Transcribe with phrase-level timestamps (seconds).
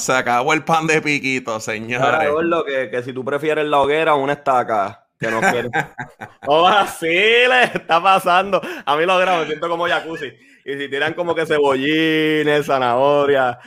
[0.00, 2.30] Se acabó el pan de piquito, señores.
[2.66, 5.40] que, que si tú prefieres la hoguera una estaca, que no.
[6.46, 8.62] ¡Oh, así le está pasando!
[8.86, 10.32] A mí lo grabo, me siento como jacuzzi.
[10.64, 13.58] Y si tiran como que cebollines, zanahoria,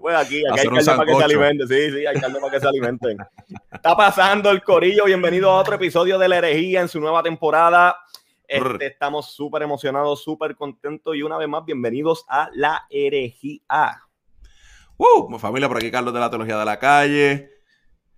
[0.00, 1.68] pues aquí, aquí hay caldo para que se alimenten.
[1.68, 3.16] Sí, sí, hay caldo para que se alimenten.
[3.72, 5.04] Está pasando el corillo.
[5.04, 7.96] Bienvenido a otro episodio de La Herejía en su nueva temporada.
[8.46, 14.03] Este, estamos súper emocionados, súper contentos y una vez más, bienvenidos a La Herejía.
[14.96, 15.38] ¡Uh!
[15.38, 17.50] Familia, por aquí Carlos de la Teología de la Calle.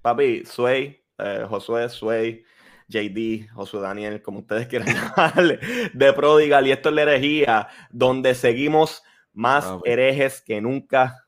[0.02, 2.44] Papi, Sway, eh, Josué, Sway,
[2.88, 5.58] JD, Josué Daniel, como ustedes quieran llamarle,
[5.92, 6.66] de Prodigal.
[6.66, 11.27] Y esto es la herejía, donde seguimos más herejes que nunca.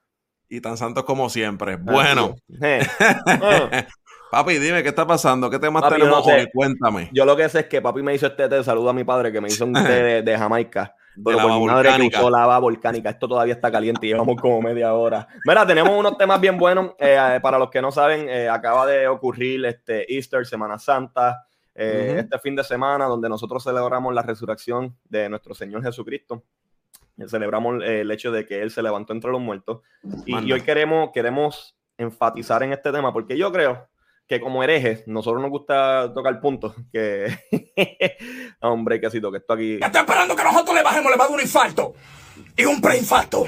[0.48, 1.76] Y tan santos como siempre.
[1.76, 2.34] Bueno.
[2.62, 2.86] Eh.
[4.30, 5.48] Papi, dime, ¿qué está pasando?
[5.48, 6.46] ¿Qué temas tenemos hoy?
[6.52, 7.08] Cuéntame.
[7.14, 9.32] Yo lo que sé es que papi me hizo este té, saludo a mi padre
[9.32, 10.94] que me hizo un té de Jamaica.
[11.22, 13.10] Por mi madre que usó lava volcánica.
[13.10, 15.26] Esto todavía está caliente y llevamos como media hora.
[15.44, 16.92] Mira, tenemos unos temas bien buenos.
[16.98, 22.16] Eh, para los que no saben, eh, acaba de ocurrir este Easter, Semana Santa, eh,
[22.18, 26.44] este fin de semana, donde nosotros celebramos la resurrección de nuestro Señor Jesucristo.
[27.26, 29.80] Celebramos el hecho de que Él se levantó entre los muertos.
[30.24, 33.88] Y, y hoy queremos, queremos enfatizar en este tema, porque yo creo
[34.28, 37.34] que como herejes, nosotros nos gusta tocar puntos que...
[38.60, 39.78] Hombre, que así que esto aquí...
[39.80, 41.94] Ya estoy esperando que nosotros le bajemos, le va a dar un infarto
[42.56, 43.46] y un preinfarto.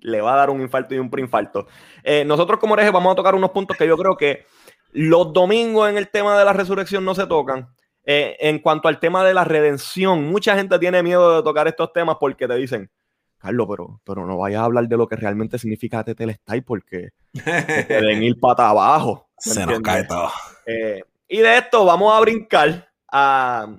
[0.00, 1.66] le va a dar un infarto y un preinfarto.
[2.04, 4.46] Eh, nosotros como herejes vamos a tocar unos puntos que yo creo que
[4.92, 7.68] los domingos en el tema de la resurrección no se tocan.
[8.04, 11.92] Eh, en cuanto al tema de la redención, mucha gente tiene miedo de tocar estos
[11.92, 12.90] temas porque te dicen,
[13.38, 17.42] Carlos, pero, pero no vayas a hablar de lo que realmente significa Tetelestai porque te
[17.88, 19.29] deben ir pata abajo.
[19.40, 20.30] Se nos cae todo.
[20.66, 23.74] Eh, y de esto vamos a brincar a,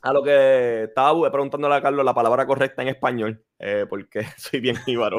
[0.00, 4.60] a lo que estaba preguntándole a Carlos la palabra correcta en español, eh, porque soy
[4.60, 5.18] bien jíbaro,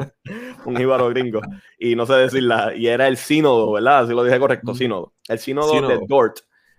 [0.64, 1.40] un jíbaro gringo,
[1.78, 4.06] y no sé decirla, y era el sínodo, ¿verdad?
[4.06, 5.14] Si lo dije correcto, sínodo.
[5.28, 6.38] El sínodo, de Dort,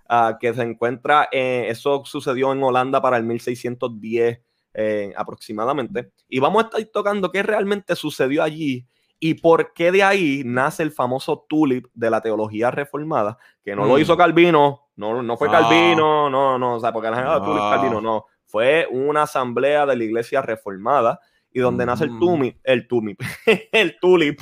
[0.09, 4.41] uh, que se encuentra, eso sucedió en Holanda para el 1610
[4.73, 8.87] eh, aproximadamente, y vamos a estar tocando qué realmente sucedió allí
[9.23, 13.85] y por qué de ahí nace el famoso tulip de la teología reformada, que no
[13.85, 13.99] lo mm.
[13.99, 15.51] hizo Calvino, no, no fue ah.
[15.51, 17.41] Calvino, no, no, o sea, porque la gente ah.
[17.45, 21.19] tulip Calvino, no, fue una asamblea de la iglesia reformada
[21.53, 22.19] y donde nace el mm.
[22.19, 23.15] tumi, el tumi,
[23.71, 24.39] el tulip,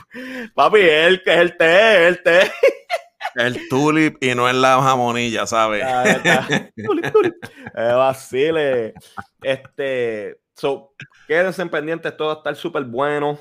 [0.56, 2.40] papi, el que es el té, el té.
[3.36, 5.84] El tulip y no es la jamonilla, ¿sabes?
[6.76, 7.36] tulip, tulip.
[7.76, 8.94] Eh, vacile.
[9.42, 10.94] Este, so,
[11.28, 13.38] quédense pendientes, todo va a estar súper bueno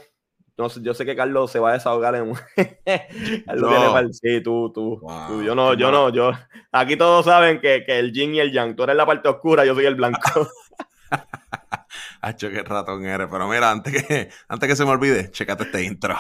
[0.81, 2.39] yo sé que Carlos se va a desahogar en un.
[3.47, 5.01] Carlos Sí, tú, tú,
[5.45, 6.33] Yo no, yo no, yo.
[6.73, 8.75] Aquí todos saben que, que, el yin y el yang.
[8.75, 10.49] Tú eres la parte oscura, yo soy el blanco.
[12.21, 13.29] Hacho, qué ratón eres.
[13.31, 16.17] Pero mira, antes que, antes que se me olvide, checate este intro.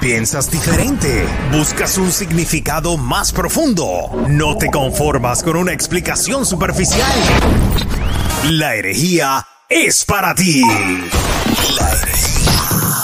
[0.00, 7.12] Piensas diferente, buscas un significado más profundo, no te conformas con una explicación superficial.
[8.50, 10.62] La herejía es para ti.
[11.76, 11.90] La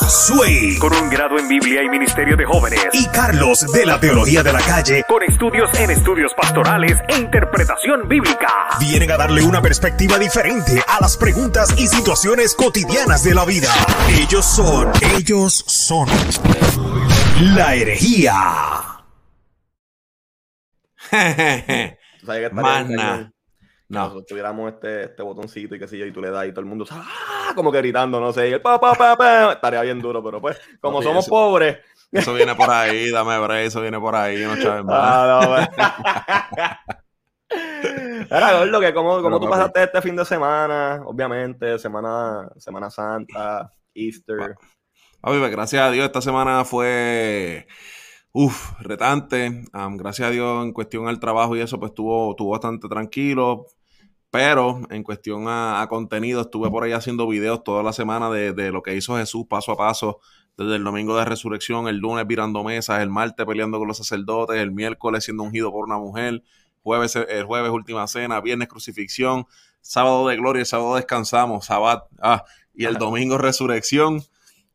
[0.08, 0.78] Sway.
[0.78, 2.86] Con un grado en Biblia y Ministerio de Jóvenes.
[2.92, 5.04] Y Carlos de la Teología de la Calle.
[5.08, 8.48] Con estudios en estudios pastorales e interpretación bíblica.
[8.80, 13.72] Vienen a darle una perspectiva diferente a las preguntas y situaciones cotidianas de la vida.
[14.08, 16.08] Ellos son, ellos son.
[17.54, 18.34] La herejía.
[22.52, 23.32] Mana.
[23.88, 24.22] No.
[24.24, 26.66] Tuviéramos este, este botoncito y qué sé yo, y tú le das y todo el
[26.66, 27.52] mundo, ¡ah!
[27.54, 30.40] como que gritando, no sé, y el pa, pa, pa, pa, estaría bien duro, pero
[30.40, 31.78] pues, como somos pobres.
[32.10, 34.98] Eso viene por ahí, dame break, eso viene por ahí, no chaves más.
[35.00, 36.96] Ah, no,
[38.28, 43.72] Era lo que como, como tú pasaste este fin de semana, obviamente, semana, semana Santa,
[43.94, 44.56] Easter.
[45.20, 47.66] Pues, gracias a Dios, esta semana fue
[48.32, 49.64] uf, retante.
[49.72, 53.66] gracias a Dios, en cuestión al trabajo y eso, pues estuvo, estuvo bastante tranquilo.
[54.36, 58.82] Pero en cuestión a, contenido, estuve por ahí haciendo videos toda la semana de, lo
[58.82, 60.20] que hizo Jesús paso a paso,
[60.58, 64.60] desde el domingo de resurrección, el lunes virando mesas, el martes peleando con los sacerdotes,
[64.60, 66.42] el miércoles siendo ungido por una mujer,
[66.82, 69.46] jueves, el jueves última cena, viernes crucifixión,
[69.80, 72.44] sábado de gloria, sábado descansamos, sábado, ah,
[72.74, 74.20] y el domingo resurrección.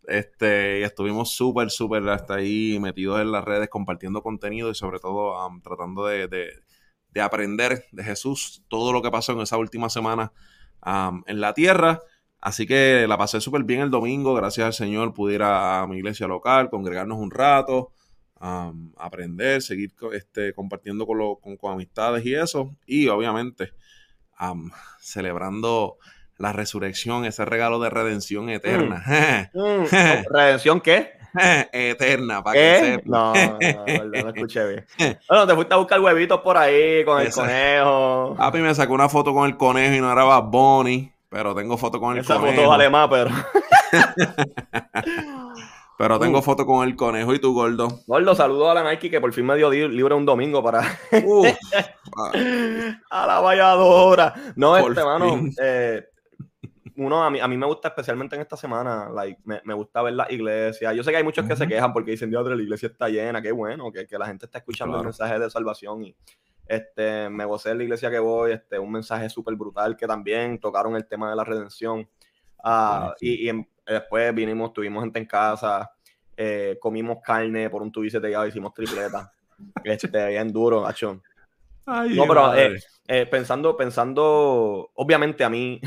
[0.08, 4.98] Este, y estuvimos súper, súper hasta ahí metidos en las redes, compartiendo contenido y sobre
[4.98, 6.50] todo tratando de de
[7.20, 10.32] aprender de Jesús todo lo que pasó en esa última semana
[11.28, 12.02] en la tierra.
[12.40, 15.98] Así que la pasé súper bien el domingo, gracias al Señor pude ir a, mi
[15.98, 17.92] iglesia local, congregarnos un rato,
[18.98, 22.76] aprender, seguir este, compartiendo con, con, amistades y eso.
[22.88, 23.74] Y obviamente
[25.00, 25.98] celebrando
[26.38, 29.04] la resurrección, ese regalo de redención eterna.
[29.06, 29.52] Mm.
[29.62, 29.86] Mm.
[30.34, 31.12] ¿Redención qué?
[31.72, 32.86] Eterna, para que ¿Qué?
[32.86, 33.04] sepa.
[33.06, 35.18] No, no, no, no escuché bien.
[35.30, 38.36] Bueno, te fuiste a buscar huevitos por ahí con el Esa- conejo.
[38.38, 41.78] Papi me sacó una foto con el conejo y no era Bad Bunny, pero tengo
[41.78, 42.56] foto con el Esa conejo.
[42.58, 43.30] foto vale más, pero.
[45.98, 46.42] Pero tengo Uh.
[46.42, 48.00] foto con el conejo y tu gordo.
[48.08, 50.80] Gordo, saludo a la Nike que por fin me dio di- libre un domingo para.
[53.12, 54.34] A la valladora.
[54.56, 55.30] No, Por este, mano.
[55.30, 55.54] fin.
[55.62, 56.02] eh,
[56.98, 60.02] uno, a mí, a mí me gusta especialmente en esta semana, like, me, me gusta
[60.02, 60.96] ver las iglesias.
[60.96, 63.42] Yo sé que hay muchos que se quejan porque dicen, Dios, la iglesia está llena,
[63.42, 65.10] qué bueno, que, que la gente está escuchando el Claro.
[65.10, 66.04] mensaje de salvación.
[66.04, 66.16] Y
[66.68, 70.60] este, me gocé de la iglesia que voy, este, un mensaje súper brutal que también
[70.60, 72.08] tocaron el tema de la redención.
[73.20, 73.28] Sí.
[73.28, 75.92] y, y en- después vinimos, tuvimos gente en casa,
[76.38, 79.32] eh, comimos carne por un tubo y siete hicimos tripleta.
[79.84, 80.88] Este, bien duro,
[81.86, 85.80] ay, No, pero eh, eh, pensando, pensando, obviamente a mí,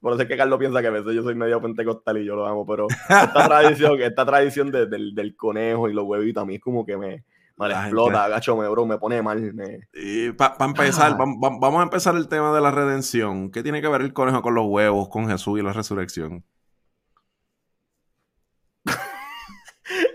[0.00, 2.34] por eso es que Carlos piensa que a veces yo soy medio pentecostal y yo
[2.36, 6.46] lo amo, pero esta tradición, esta tradición de- del, del conejo y los huevitos a
[6.46, 7.24] mí es como que me,
[7.56, 9.52] me explota, gacho, me, bro, me pone mal.
[9.54, 11.16] me- Y para empezar, Ah.
[11.18, 13.50] vam- vam- vamos a empezar el tema de la redención.
[13.50, 16.44] ¿Qué tiene que ver el conejo con los huevos, con Jesús y la resurrección?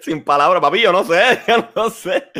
[0.01, 2.31] Sin palabras, papi, yo no sé, yo no sé.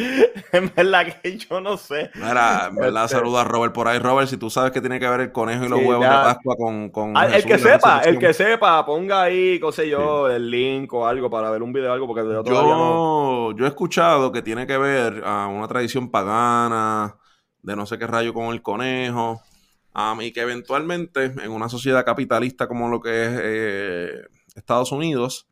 [0.52, 2.10] En verdad que yo no sé.
[2.16, 4.00] Mira, en verdad, Este- saluda a Robert por ahí.
[4.00, 6.18] Robert, si tú sabes que tiene que ver el conejo y los Sí, huevos ya.
[6.18, 9.88] de Pascua con, con Ah, el que sepa, el que sepa, ponga ahí, qué sé
[9.90, 13.52] yo, el link o algo para ver un video o algo, porque yo no.
[13.52, 17.16] Yo, yo he escuchado que tiene que ver a una tradición pagana,
[17.62, 19.42] de no sé qué rayo con el conejo,
[19.94, 24.12] um, y que eventualmente en una sociedad capitalista como lo que es eh,
[24.56, 25.48] Estados Unidos,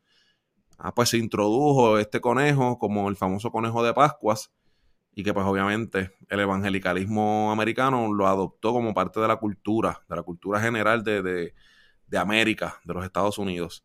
[0.80, 4.52] ah, pues se introdujo este conejo como el famoso conejo de Pascuas,
[5.14, 10.16] y que pues obviamente el evangelicalismo americano lo adoptó como parte de la cultura, de
[10.16, 11.54] la cultura general de, de-
[12.08, 13.84] de América, de los Estados Unidos.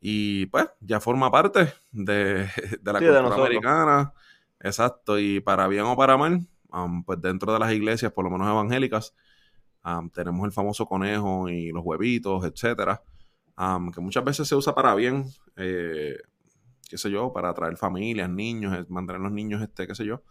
[0.00, 2.48] Y pues ya forma parte de,
[2.82, 4.12] de la Sí, cultura americana.
[4.60, 5.18] Exacto.
[5.18, 8.48] Y para bien o para mal, um, pues dentro de las iglesias, por lo menos
[8.48, 9.14] evangélicas,
[9.84, 13.02] um, tenemos el famoso conejo y los huevitos, etcétera.
[13.58, 15.24] Um, que muchas veces se usa para bien,
[15.56, 16.16] eh,
[16.88, 20.22] qué sé yo, para atraer familias, niños, mantener los niños, este, qué sé yo,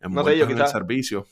[0.00, 1.26] envueltos yo en el servicio.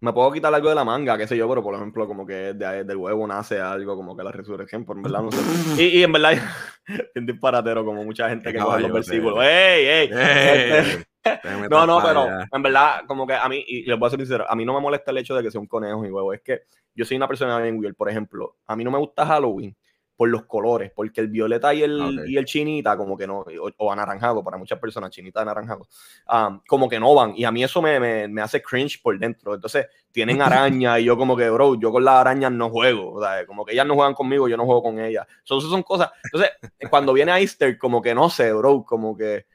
[0.00, 2.54] Me puedo quitar algo de la manga, qué sé yo, pero por ejemplo, como que
[2.54, 5.38] de, del huevo nace algo, como que la resurrección, por en verdad no sé.
[5.80, 6.38] Y, y en verdad,
[7.14, 9.38] bien disparatero, como mucha gente que coge los versículos.
[9.44, 10.10] ¡Ey, ey!
[10.12, 11.06] Este,
[11.70, 14.44] No, no, pero en verdad, como que a mí, y les voy a ser sincero,
[14.48, 16.32] a mí no me molesta el hecho de que sea un conejo y huevo.
[16.32, 16.62] Es que
[16.96, 18.56] yo soy una persona bien weird, por ejemplo.
[18.66, 19.76] A mí no me gusta Halloween
[20.22, 22.28] por los colores, porque el violeta y el, Ok.
[22.28, 25.88] y el chinita, como que no, o, o anaranjado, para muchas personas, chinita anaranjado,
[26.32, 27.32] um, como que no van.
[27.34, 29.52] Y a mí eso me, me, me hace cringe por dentro.
[29.52, 33.14] Entonces, tienen araña y yo, como que, bro, yo con las arañas no juego.
[33.14, 35.26] O sea, como que ellas no juegan conmigo, yo no juego con ellas.
[35.40, 36.10] Entonces, son cosas.
[36.22, 36.52] Entonces,
[36.88, 39.46] cuando viene Easter, como que no sé, bro, como que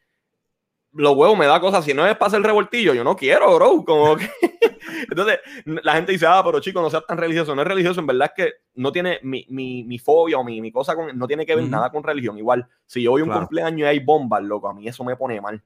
[0.93, 1.83] los huevos me da cosas.
[1.85, 3.83] Si no es para hacer revoltillo, yo no quiero, bro.
[3.85, 4.29] Como que.
[5.09, 7.53] Entonces, la gente dice, ah, pero chico, no seas tan religioso.
[7.55, 10.61] No es religioso, en verdad es que no tiene mi, mi, mi fobia o mi,
[10.61, 11.17] mi cosa con.
[11.17, 12.37] No tiene que ver nada con religión.
[12.37, 13.41] Igual, si yo voy a un Claro.
[13.47, 15.61] cumpleaños y hay bombas, loco, a mí eso me pone mal.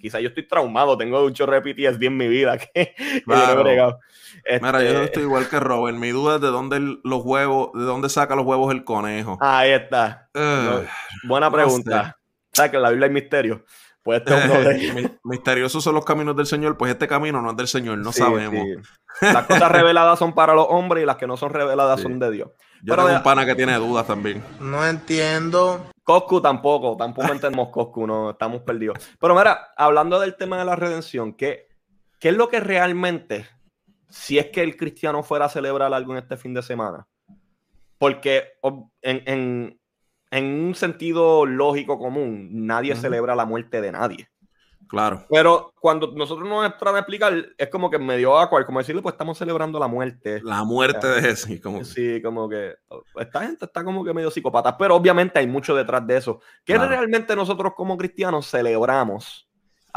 [0.00, 3.54] Quizá yo estoy traumado, tengo un chorro de PTSD en mi vida que, que yo
[3.54, 3.98] no he Claro.
[4.60, 5.96] Mira, yo Este, estoy igual que Robert.
[5.96, 9.38] Mi duda es de dónde los huevos, de dónde saca los huevos el conejo.
[9.40, 10.28] Ahí está.
[10.34, 10.86] Ugh.
[11.24, 12.18] Buena no pregunta.
[12.52, 13.64] ¿Sabes que en la Biblia hay misterio?
[14.06, 14.94] Pues este es uno de ellos.
[14.94, 18.12] Mi- Misteriosos son los caminos del Señor, pues este camino no es del Señor, no
[18.12, 18.64] Sí, sabemos.
[18.64, 18.90] sí.
[19.20, 22.04] Las cosas reveladas son para los hombres y las que no son reveladas Sí.
[22.04, 22.50] son de Dios.
[22.82, 24.44] Yo Pero tengo de- un pana que tiene dudas también.
[24.60, 25.90] No entiendo.
[26.04, 28.96] Coscu tampoco, tampoco entendemos Coscu, no, estamos perdidos.
[29.20, 31.66] Pero mira, hablando del tema de la redención, ¿qué,
[32.20, 33.46] qué es lo que realmente,
[34.08, 37.08] si es que el cristiano fuera a celebrar algo en este fin de semana?
[37.98, 38.52] Porque
[39.02, 39.80] en-
[40.30, 44.28] en un sentido lógico común, nadie celebra la muerte de nadie.
[44.88, 45.26] Claro.
[45.28, 49.14] Pero cuando nosotros nos tratan de explicar, es como que medio acuar, como decirle, pues
[49.14, 50.40] estamos celebrando la muerte.
[50.44, 51.60] La muerte de Jesús.
[51.60, 52.74] Como, Sí, como que
[53.16, 56.40] esta gente está como que medio psicópata, pero obviamente hay mucho detrás de eso.
[56.64, 56.88] ¿Qué Claro.
[56.88, 59.45] realmente nosotros como cristianos celebramos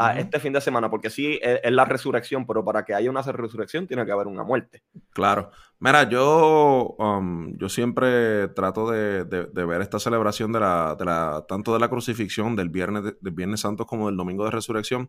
[0.00, 0.88] a este fin de semana?
[0.90, 4.26] Porque sí, es, es la resurrección, pero para que haya una resurrección tiene que haber
[4.26, 4.82] una muerte.
[5.12, 5.50] Claro.
[5.78, 11.04] Mira, yo, um, yo siempre trato de, de- de ver esta celebración de la, de
[11.04, 14.50] la, tanto de la crucifixión del viernes, de- del viernes santo como del domingo de
[14.50, 15.08] resurrección.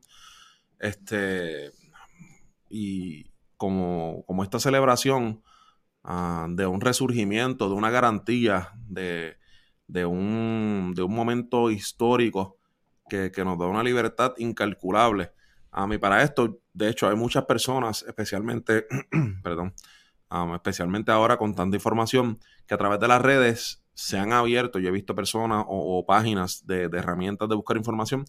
[0.79, 1.71] Este,
[2.69, 5.41] y como, como esta celebración
[6.03, 9.37] ah, de un resurgimiento, de una garantía, de,
[9.87, 12.57] de un, de un momento histórico
[13.31, 15.31] que, nos da una libertad incalculable.
[15.71, 18.87] A mí para esto, de hecho, hay muchas personas, especialmente,
[19.43, 19.73] perdón,
[20.29, 24.79] um, especialmente ahora con tanta información, que a través de las redes se han abierto,
[24.79, 28.25] yo he visto personas o, páginas de, de herramientas de buscar información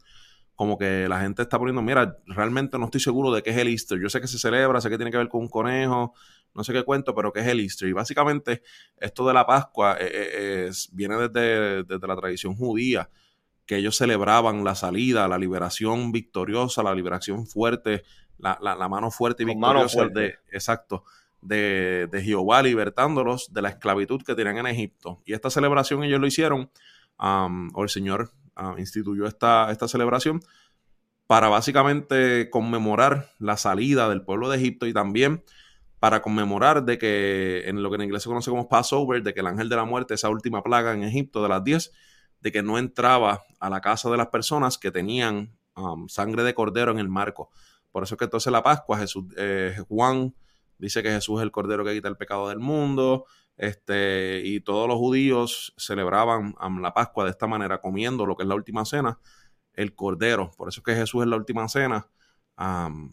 [0.54, 3.68] como que la gente está poniendo, mira, realmente no estoy seguro de qué es el
[3.68, 3.98] Easter.
[3.98, 6.14] Yo sé que se celebra, sé que tiene que ver con un conejo,
[6.54, 7.88] no sé qué cuento, pero qué es el Easter.
[7.88, 8.62] Y básicamente
[8.98, 13.08] esto de la Pascua eh, eh, es, viene desde, desde, la tradición judía,
[13.66, 18.02] que ellos celebraban la salida, la liberación victoriosa, la liberación fuerte,
[18.38, 20.20] la, la, la mano fuerte y Con victoriosa fuerte.
[20.20, 21.04] de, exacto,
[21.40, 25.22] de, de Jehová libertándolos de la esclavitud que tenían en Egipto.
[25.24, 26.70] Y esta celebración ellos lo hicieron,
[27.18, 30.40] um, o el Señor uh, instituyó esta, esta celebración
[31.26, 35.44] para básicamente conmemorar la salida del pueblo de Egipto y también
[35.98, 39.40] para conmemorar de que en lo que en inglés se conoce como Passover, de que
[39.40, 41.92] el ángel de la muerte, esa última plaga en Egipto de las 10,
[42.42, 46.54] de que no entraba a la casa de las personas que tenían um, sangre de
[46.54, 47.50] cordero en el marco.
[47.92, 50.34] Por eso es que entonces la Pascua, Jesús, eh, Juan
[50.76, 54.88] dice que Jesús es el cordero que quita el pecado del mundo, este, y todos
[54.88, 58.84] los judíos celebraban um, la Pascua de esta manera, comiendo lo que es la última
[58.84, 59.20] cena,
[59.74, 60.50] el cordero.
[60.56, 62.08] Por eso es que Jesús en la última cena
[62.58, 63.12] um,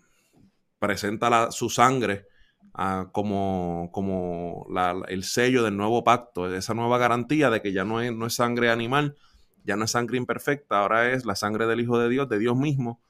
[0.79, 2.28] presenta su sangre
[2.77, 4.67] uh, como, como
[5.07, 8.35] el sello del nuevo pacto, esa nueva garantía de que ya no es, no es
[8.35, 9.15] sangre animal,
[9.63, 12.55] ya no es sangre imperfecta, ahora es la sangre del Hijo de Dios, de Dios
[12.55, 13.01] mismo,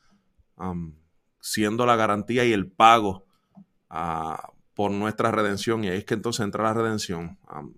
[1.39, 3.25] siendo la garantía y el pago
[3.89, 4.36] uh,
[4.74, 5.84] por nuestra redención.
[5.84, 7.38] Y ahí es que entonces entra la redención,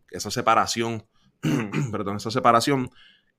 [0.10, 1.06] esa separación,
[1.92, 2.90] perdón, esa separación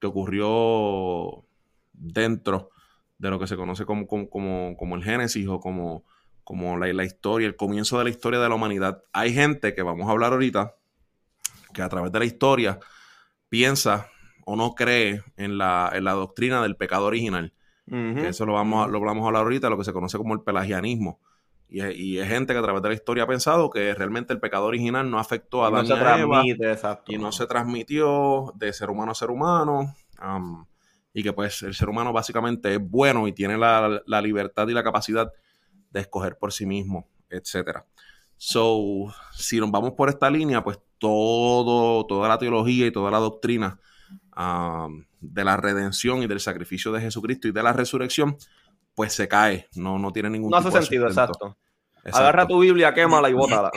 [0.01, 1.45] que ocurrió
[1.93, 2.71] dentro
[3.19, 6.05] de lo que se conoce como, como, como, como el Génesis o como,
[6.45, 9.03] como la, la, historia, el comienzo de la historia de la humanidad.
[9.13, 10.75] Hay gente que vamos a hablar ahorita,
[11.73, 12.79] que a través de la historia
[13.49, 14.09] piensa
[14.45, 17.53] o no cree en la, en la doctrina del pecado original.
[17.87, 18.15] Uh -huh.
[18.15, 20.35] que eso lo vamos, a, lo vamos a hablar ahorita, lo que se conoce como
[20.35, 21.21] el pelagianismo.
[21.69, 24.41] Y, y es gente que a través de la historia ha pensado que realmente el
[24.41, 27.13] pecado original no afectó a no Adán se y a Eva, exacto.
[27.13, 29.95] y no se transmitió de ser humano a ser humano.
[30.23, 30.65] Um,
[31.15, 34.73] y que pues el ser humano básicamente es bueno y tiene la, la libertad y
[34.73, 35.33] la capacidad
[35.93, 37.87] de escoger por sí mismo, etcétera.
[38.37, 43.19] So, si nos vamos por esta línea, pues todo, toda la teología y toda la
[43.19, 43.79] doctrina
[44.37, 48.37] um, de la redención y del sacrificio de Jesucristo y de la resurrección,
[48.95, 51.57] pues se cae, no, no tiene ningún no tipo hace de sentido, exacto.
[52.05, 52.19] Exacto.
[52.19, 53.71] Agarra tu Biblia, quémala y bótala.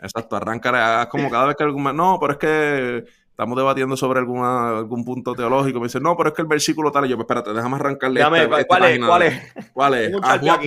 [0.00, 1.84] Exacto, arranca como cada vez que algún...
[1.96, 5.78] No, pero es que estamos debatiendo sobre alguna, algún punto teológico.
[5.78, 7.06] Me dice, no, pero es que el versículo tal.
[7.06, 8.18] Y yo, pues espérate, déjame arrancarle.
[8.18, 9.72] Déjame, esta, ¿cuál, esta es, ¿Cuál es?
[9.72, 10.12] ¿Cuál es?
[10.22, 10.60] Ah, Juan.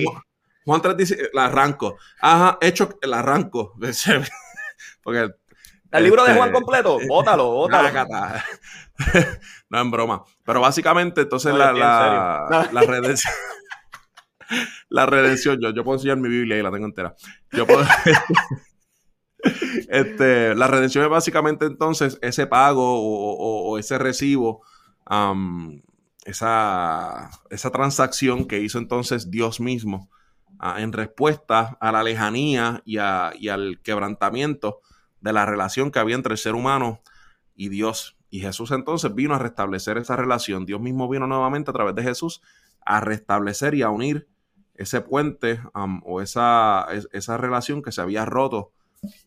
[0.66, 1.96] Juan 3 dice, la arranco.
[2.20, 3.74] Ajá, hecho, la arranco.
[5.02, 5.30] Porque.
[5.92, 6.98] ¿El libro de este, Juan completo?
[7.08, 7.84] Bótalo, bótalo.
[7.84, 8.44] nácata.
[9.70, 10.24] no, en broma.
[10.44, 11.72] Pero básicamente, entonces, No, la,
[12.72, 13.32] la, redención.
[14.88, 17.14] la redención, yo, yo puedo enseñar mi Biblia y la tengo entera.
[17.52, 17.84] Yo puedo.
[19.88, 24.62] este, la redención es básicamente entonces ese pago o, o- o ese recibo,
[26.24, 30.10] esa, esa transacción que hizo entonces Dios mismo
[30.78, 34.80] en respuesta a la lejanía y, a- y al quebrantamiento
[35.20, 37.00] de la relación que había entre el ser humano
[37.54, 38.16] y Dios.
[38.30, 40.66] Y Jesús entonces vino a restablecer esa relación.
[40.66, 42.42] Dios mismo vino nuevamente a través de Jesús
[42.84, 44.28] a restablecer y a unir
[44.74, 48.72] ese puente am, o esa, es- esa relación que se había roto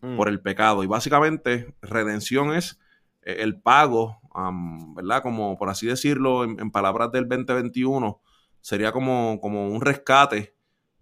[0.02, 0.16] Mm.
[0.16, 0.82] por el pecado.
[0.84, 2.78] Y básicamente, redención es
[3.22, 5.22] eh, el pago, am, ¿verdad?
[5.22, 8.20] Como por así decirlo, en, en palabras del 2021,
[8.60, 10.54] sería como, como un rescate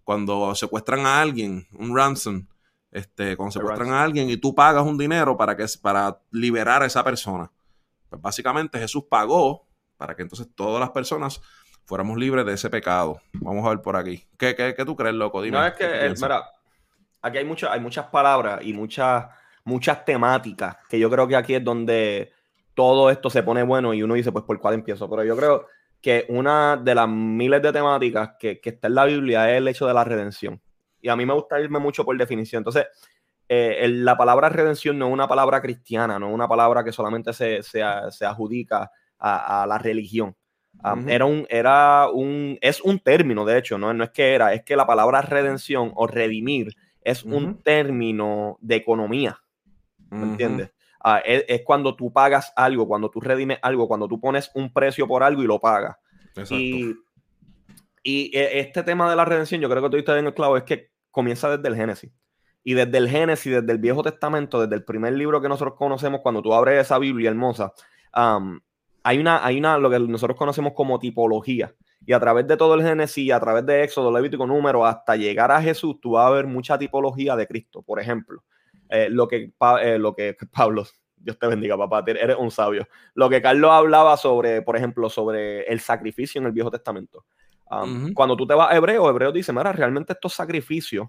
[0.09, 2.47] cuando secuestran a alguien, un ransom.
[2.89, 6.87] Este, cuando secuestran a alguien y tú pagas un dinero para, que, para liberar a
[6.87, 7.51] esa persona.
[8.09, 11.39] Pues básicamente Jesús pagó para que entonces todas las personas
[11.85, 13.21] fuéramos libres de ese pecado.
[13.33, 14.27] Vamos a ver por aquí.
[14.35, 15.43] ¿Qué, qué, qué tú crees, loco?
[15.43, 15.59] Dime.
[15.59, 16.43] No, es ¿qué que, eh, mira,
[17.21, 19.27] aquí hay, muchas hay muchas palabras y muchas,
[19.63, 22.33] muchas temáticas que yo creo que aquí es donde
[22.73, 25.07] todo esto se pone bueno y uno dice, pues, ¿por cuál empiezo?
[25.07, 25.67] Pero yo creo
[26.01, 29.67] que una de las miles de temáticas que, que está en la Biblia es el
[29.67, 30.61] hecho de la redención.
[31.01, 32.61] Y a mí me gusta irme mucho por definición.
[32.61, 32.87] Entonces,
[33.47, 36.91] eh, el- la palabra redención no es una palabra cristiana, no es una palabra que
[36.91, 40.35] solamente se, se, se adjudica a, a la religión.
[40.83, 41.09] Um, Ujú.
[41.09, 43.93] era un, era un, es un término, de hecho, ¿no?
[43.93, 48.75] no es que era, es que la palabra redención o redimir es un término de
[48.75, 49.39] economía,
[50.09, 50.71] ¿me entiendes?
[51.01, 54.73] Ah, es, es cuando tú pagas algo, cuando tú redimes algo, cuando tú pones un
[54.73, 55.95] precio por algo y lo pagas.
[56.35, 56.55] Exacto.
[56.55, 56.95] Y,
[58.03, 60.57] y eh, este tema de la redención, yo creo que tú estás en el clavo,
[60.57, 62.11] es que comienza desde el Génesis.
[62.63, 66.21] Y desde el Génesis, desde el Viejo Testamento, desde el primer libro que nosotros conocemos,
[66.21, 67.73] cuando tú abres esa Biblia hermosa,
[68.15, 68.59] um,
[69.03, 71.73] hay, una, hay una, lo que nosotros conocemos como tipología.
[72.05, 75.51] Y a través de todo el Génesis, a través de Éxodo, Levítico, Número, hasta llegar
[75.51, 77.81] a Jesús, tú vas a ver mucha tipología de Cristo.
[77.81, 78.43] Por ejemplo,
[78.89, 82.87] eh, lo, que, eh, lo que Pablo, Dios te bendiga, papá, eres un sabio.
[83.13, 87.25] Lo que Carlos hablaba sobre, por ejemplo, sobre el sacrificio en el Viejo Testamento.
[87.69, 88.13] Um.
[88.13, 91.07] Cuando tú te vas a Hebreo, Hebreo dice, mira, realmente estos sacrificios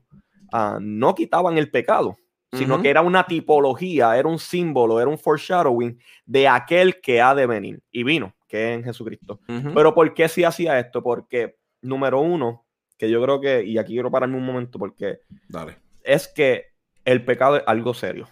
[0.52, 2.16] ah, no quitaban el pecado,
[2.52, 7.34] sino que era una tipología, era un símbolo, era un foreshadowing de aquel que ha
[7.34, 9.40] de venir y vino, que es en Jesucristo.
[9.46, 11.02] Pero ¿por qué sí hacía esto?
[11.02, 12.66] Porque, número uno,
[12.98, 15.78] que yo creo que, y aquí quiero pararme un momento, porque Dale.
[16.02, 16.69] es que
[17.04, 18.28] el pecado es algo serio.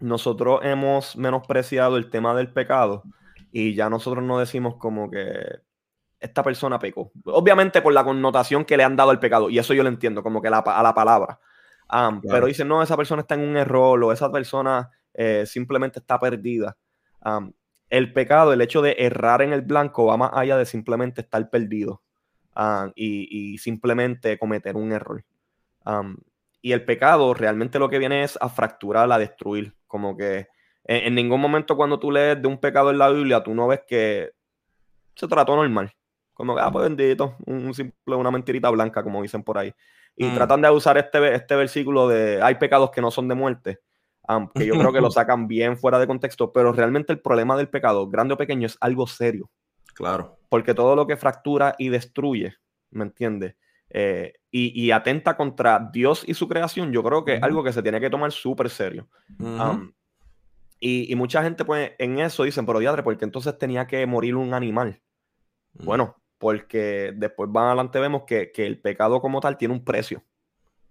[0.00, 3.04] Nosotros hemos menospreciado el tema del pecado
[3.52, 5.60] y ya nosotros no decimos como que
[6.20, 7.12] esta persona pecó.
[7.24, 10.22] Obviamente por la connotación que le han dado al pecado, y eso yo lo entiendo,
[10.22, 11.38] como que la a la palabra.
[11.86, 12.20] Claro.
[12.22, 16.18] Pero dicen, no, esa persona está en un error o esa persona eh, simplemente está
[16.18, 16.76] perdida.
[17.88, 21.48] El pecado, el hecho de errar en el blanco va más allá de simplemente estar
[21.50, 22.02] perdido
[22.94, 25.24] y, y simplemente cometer un error.
[26.64, 29.74] Y el pecado realmente lo que viene es a fracturar, a destruir.
[29.86, 30.48] Como que
[30.84, 33.66] en, en ningún momento cuando tú lees de un pecado en la Biblia, tú no
[33.68, 34.30] ves que
[35.14, 35.92] se trató normal.
[36.32, 39.74] Como que, ah, pues bendito, un, un simple, una mentirita blanca, como dicen por ahí.
[40.16, 40.34] Y Mm.
[40.36, 43.80] tratan de usar este, este versículo de hay pecados que no son de muerte,
[44.22, 47.68] aunque yo creo que lo sacan bien fuera de contexto, pero realmente el problema del
[47.68, 49.50] pecado, grande o pequeño, es algo serio
[49.92, 50.38] Claro.
[50.48, 52.54] porque todo lo que fractura y destruye,
[52.90, 53.54] ¿me entiendes?
[53.96, 57.72] Eh, y, y atenta contra Dios y su creación, yo creo que es algo que
[57.72, 59.06] se tiene que tomar súper serio.
[59.38, 59.92] Um,
[60.80, 64.34] y, y mucha gente, pues, en eso dicen, pero diadre, porque entonces tenía que morir
[64.34, 65.00] un animal.
[65.74, 70.24] Bueno, porque después más adelante vemos que, que el pecado como tal tiene un precio.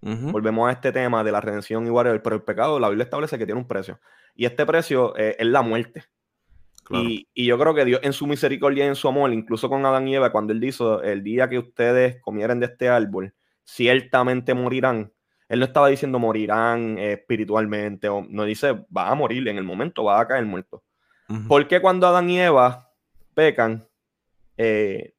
[0.02, 3.38] Volvemos a este tema de la redención y whatever, pero el pecado, la Biblia establece
[3.38, 4.00] que tiene un precio.
[4.36, 6.06] Y este precio eh, es la muerte.
[6.84, 7.06] Claro.
[7.06, 9.86] Y, y yo creo que Dios en su misericordia y en su amor, incluso con
[9.86, 14.54] Adán y Eva, cuando él dijo, el día que ustedes comieren de este árbol, ciertamente
[14.54, 15.12] morirán.
[15.48, 19.64] Él no estaba diciendo morirán eh, espiritualmente, o no dice va a morir, en el
[19.64, 20.84] momento va a caer muerto.
[21.30, 21.48] Ujú.
[21.48, 22.92] ¿Por qué cuando Adán y Eva
[23.34, 23.88] pecan,
[24.58, 25.14] eh,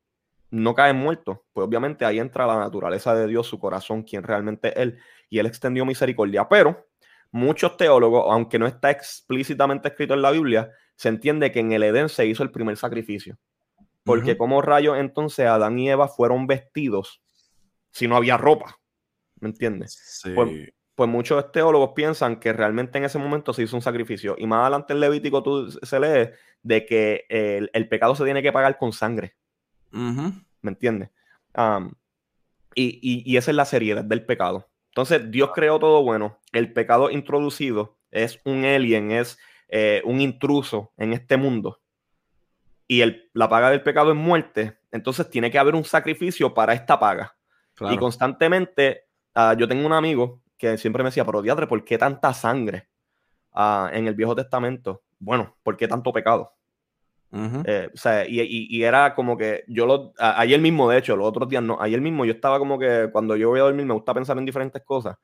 [0.50, 1.38] no caen muertos?
[1.52, 4.98] Pues obviamente ahí entra la naturaleza de Dios, su corazón, quien realmente es Él,
[5.30, 6.48] y Él extendió misericordia.
[6.48, 6.86] Pero
[7.34, 11.82] muchos teólogos, aunque no está explícitamente escrito en la Biblia, se entiende que en el
[11.82, 13.36] Edén se hizo el primer sacrificio.
[14.04, 17.22] Porque como rayos entonces Adán y Eva fueron vestidos
[17.90, 18.78] si no había ropa?
[19.40, 19.94] ¿Me entiendes?
[20.22, 20.30] Sí.
[20.34, 20.50] Pues-
[20.96, 24.36] Pues muchos teólogos piensan que realmente en ese momento se hizo un sacrificio.
[24.38, 26.30] Y más adelante en Levítico tú, se lee
[26.62, 29.34] de que el, el pecado se tiene que pagar con sangre.
[30.62, 31.10] ¿Me entiendes?
[32.76, 34.68] Y, y- y esa es la seriedad del pecado.
[34.94, 36.38] Entonces, Dios creó todo bueno.
[36.52, 39.36] El pecado introducido es un alien, es
[39.68, 41.80] eh, un intruso en este mundo.
[42.86, 44.78] Y el- la paga del pecado es muerte.
[44.92, 47.34] Entonces, tiene que haber un sacrificio para esta paga.
[47.74, 47.92] Claro.
[47.92, 51.98] Y constantemente, ah, yo tengo un amigo que siempre me decía, pero diadre, ¿por qué
[51.98, 52.88] tanta sangre
[53.52, 55.02] ah, en el Viejo Testamento?
[55.18, 56.54] Bueno, ¿por qué tanto pecado?
[57.34, 57.62] Ujú.
[57.66, 60.98] Eh, o sea, y, y- y era como que yo lo, a- ayer mismo, de
[60.98, 63.64] hecho, los otros días no, ayer mismo yo estaba como que cuando yo voy a
[63.64, 65.16] dormir me gusta pensar en diferentes cosas.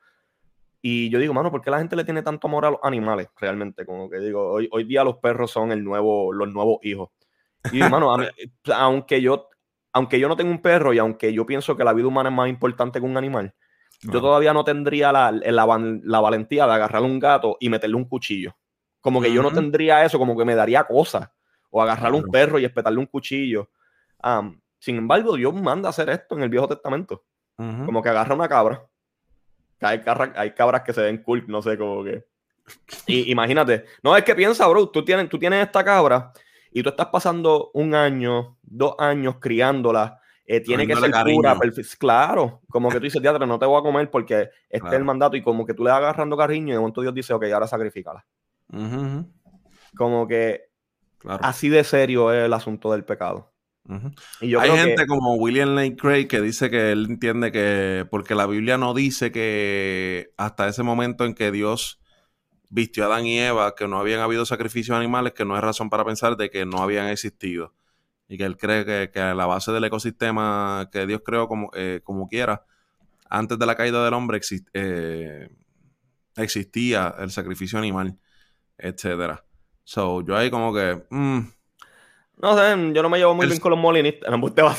[0.82, 3.28] Y yo digo, mano, ¿por qué la gente le tiene tanto amor a los animales?
[3.38, 7.10] Realmente, como que digo, hoy, hoy día los perros son el nuevo, los nuevos hijos.
[7.70, 8.26] Y digo, mano, a mí-
[8.74, 9.48] aunque yo,
[9.92, 12.34] aunque yo no tengo un perro y aunque yo pienso que la vida humana es
[12.34, 13.54] más importante que un animal,
[14.02, 14.20] yo Claro.
[14.22, 18.56] todavía no tendría la, la, la valentía de agarrar un gato y meterle un cuchillo.
[19.02, 21.32] Como que yo no tendría eso, como que me daría cosa.
[21.70, 23.70] O agarrar un perro y espetarle un cuchillo.
[24.78, 27.24] Sin embargo, Dios manda a hacer esto en el Viejo Testamento.
[27.86, 28.82] Como que agarra una cabra.
[29.82, 32.24] Hay, cabra- hay cabras que se ven cool, no sé, como que.
[33.06, 33.84] Y imagínate.
[34.02, 36.32] No, es que piensa, bro, tú tienes, tú tienes esta cabra
[36.72, 40.18] y tú estás pasando un año, dos años criándola.
[40.46, 41.72] eh, tiene que ser pura, cariño.
[41.72, 42.60] perfe- claro.
[42.68, 45.36] Como que tú dices, teatro, no te voy a comer porque este es el mandato.
[45.36, 47.66] Y como que tú le vas agarrando cariño y de momento Dios dice, ok, ahora
[48.72, 49.26] ujú.
[49.96, 50.69] Como que
[51.20, 51.44] Claro.
[51.44, 53.52] así de serio es el asunto del pecado.
[54.40, 58.06] Y yo Hay gente que, como William Lane Craig que dice que él entiende que
[58.10, 62.00] porque la Biblia no dice que hasta ese momento en que Dios
[62.70, 65.90] vistió a Adán y Eva, que no habían habido sacrificios animales, que no hay razón
[65.90, 67.74] para pensar de que no habían existido.
[68.28, 71.70] Y que él cree que, que a la base del ecosistema que Dios creó como,
[71.74, 72.64] eh, como quiera,
[73.28, 75.48] antes de la caída del hombre exist- eh,
[76.36, 78.18] existía el sacrificio animal,
[78.78, 79.44] etcétera.
[79.92, 81.02] So, yo ahí como que...
[81.10, 81.40] mm,
[82.36, 84.30] no sé, yo no me llevo muy El- bien con los molinistas.
[84.30, 84.76] No, usted va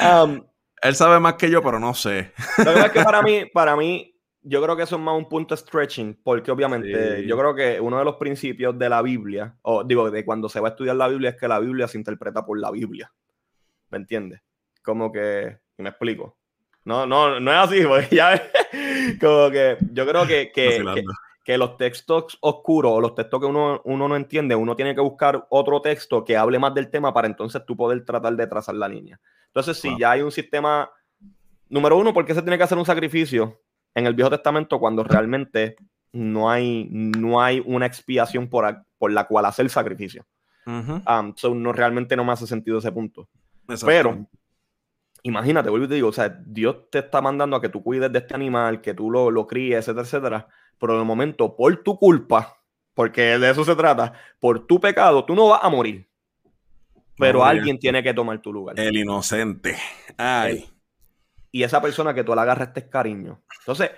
[0.00, 0.42] a Um,
[0.82, 2.32] él sabe más que yo, pero no sé.
[2.58, 5.16] Lo que pasa es que para mí, para mí, yo creo que eso es más
[5.16, 7.26] un punto stretching, porque obviamente Sí.
[7.28, 10.58] yo creo que uno de los principios de la Biblia, o digo, de cuando se
[10.58, 13.12] va a estudiar la Biblia, es que la Biblia se interpreta por la Biblia.
[13.90, 14.40] ¿Me entiendes?
[14.82, 16.36] Como que, me explico.
[16.84, 18.42] No, no, no es así, porque ya
[19.20, 21.04] como que yo creo que, que, que.
[21.44, 25.00] Que los textos oscuros o los textos que uno, uno no entiende, uno tiene que
[25.00, 28.74] buscar otro texto que hable más del tema para entonces tú poder tratar de trazar
[28.74, 29.18] la línea.
[29.46, 29.98] Entonces, si Wow.
[29.98, 30.90] ya hay un sistema,
[31.68, 33.60] número uno, ¿por qué se tiene que hacer un sacrificio
[33.94, 35.76] en el Viejo Testamento cuando realmente
[36.12, 40.26] no hay, no hay una expiación por, por la cual hacer sacrificio?
[40.66, 43.28] Um, so no, realmente no me hace sentido ese punto.
[43.86, 44.26] Pero,
[45.22, 48.12] imagínate, vuelvo y te digo, o sea, Dios te está mandando a que tú cuides
[48.12, 50.48] de este animal, que tú lo, lo críes, etcétera, etcétera.
[50.80, 52.56] Pero de momento, por tu culpa,
[52.94, 56.08] porque de eso se trata, por tu pecado, tú no vas a morir.
[57.16, 58.80] Pero No, alguien tiene que tomar tu lugar.
[58.80, 59.76] El inocente.
[60.16, 60.68] Ay.
[61.52, 63.42] Y esa persona que tú le agarraste cariño.
[63.60, 63.90] Entonces,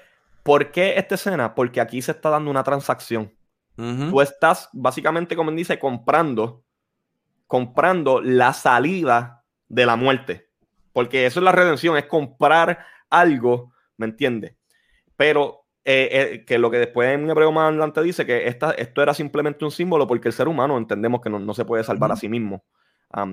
[0.43, 1.55] ¿por qué esta escena?
[1.55, 3.33] Porque aquí se está dando una transacción.
[3.77, 6.65] Tú estás básicamente, como dice, comprando,
[7.47, 10.49] comprando la salida de la muerte.
[10.93, 14.57] Porque eso es la redención, es comprar algo, ¿me entiendes?
[15.17, 19.03] Pero eh, eh, que lo que después en Hebreo más adelante dice que esta, esto
[19.03, 22.13] era simplemente un símbolo porque el ser humano entendemos que no, no se puede salvar
[22.13, 22.65] a sí mismo,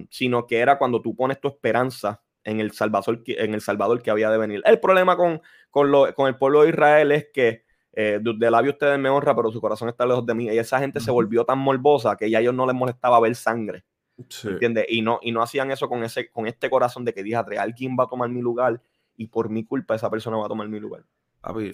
[0.09, 4.01] sino que era cuando tú pones tu esperanza en el Salvador, que- en el Salvador
[4.01, 4.62] que había de venir.
[4.65, 8.71] El problema con, con, lo- con el pueblo de Israel es que eh, de, labio
[8.71, 10.45] ustedes me honra, pero su corazón está lejos de mí.
[10.45, 13.35] Y esa gente se volvió tan morbosa que ya a ellos no les molestaba ver
[13.35, 13.83] sangre.
[14.29, 14.47] Sí.
[14.49, 14.85] ¿Entiendes?
[14.89, 17.95] Y no, y no hacían eso con, ese, con este corazón de que dije, alguien
[17.99, 18.81] va a tomar mi lugar
[19.15, 21.03] y por mi culpa esa persona va a tomar mi lugar.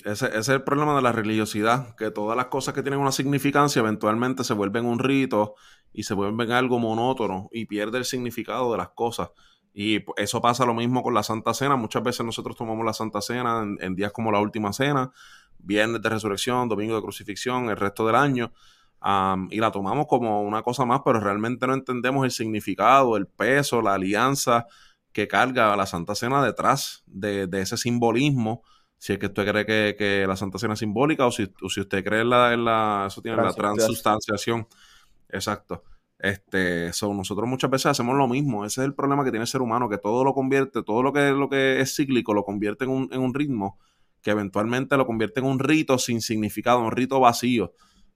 [0.06, 3.12] Ese, ese es el problema de la religiosidad, que todas las cosas que tienen una
[3.12, 5.56] significancia eventualmente se vuelven un rito
[5.92, 9.32] y se vuelven algo monótono y pierde el significado de las cosas.
[9.74, 11.76] Y pues, eso pasa lo mismo con la Santa Cena.
[11.78, 15.12] Muchas veces nosotros tomamos la Santa Cena en, días como la Última Cena,
[15.58, 18.54] Viernes de Resurrección, Domingo de Crucifixión, el resto del año,
[19.00, 23.28] am, y la tomamos como una cosa más, pero realmente no entendemos el significado, el
[23.28, 24.68] peso, la alianza
[25.12, 28.62] que carga la Santa Cena detrás de, de ese simbolismo
[29.06, 31.70] si es que usted cree que, que la Santa Cena es simbólica o si, o
[31.70, 34.68] si usted cree en la, en la- eso tiene la Transustanciación.
[35.30, 35.84] Exacto.
[36.18, 38.66] Este, so, nosotros muchas veces hacemos lo mismo.
[38.66, 41.14] Ese es el problema que tiene el ser humano, que todo lo convierte, todo lo
[41.14, 43.78] que, lo que es cíclico lo convierte en un, en un ritmo,
[44.24, 47.74] que eventualmente lo convierte en un rito sin significado, un rito vacío.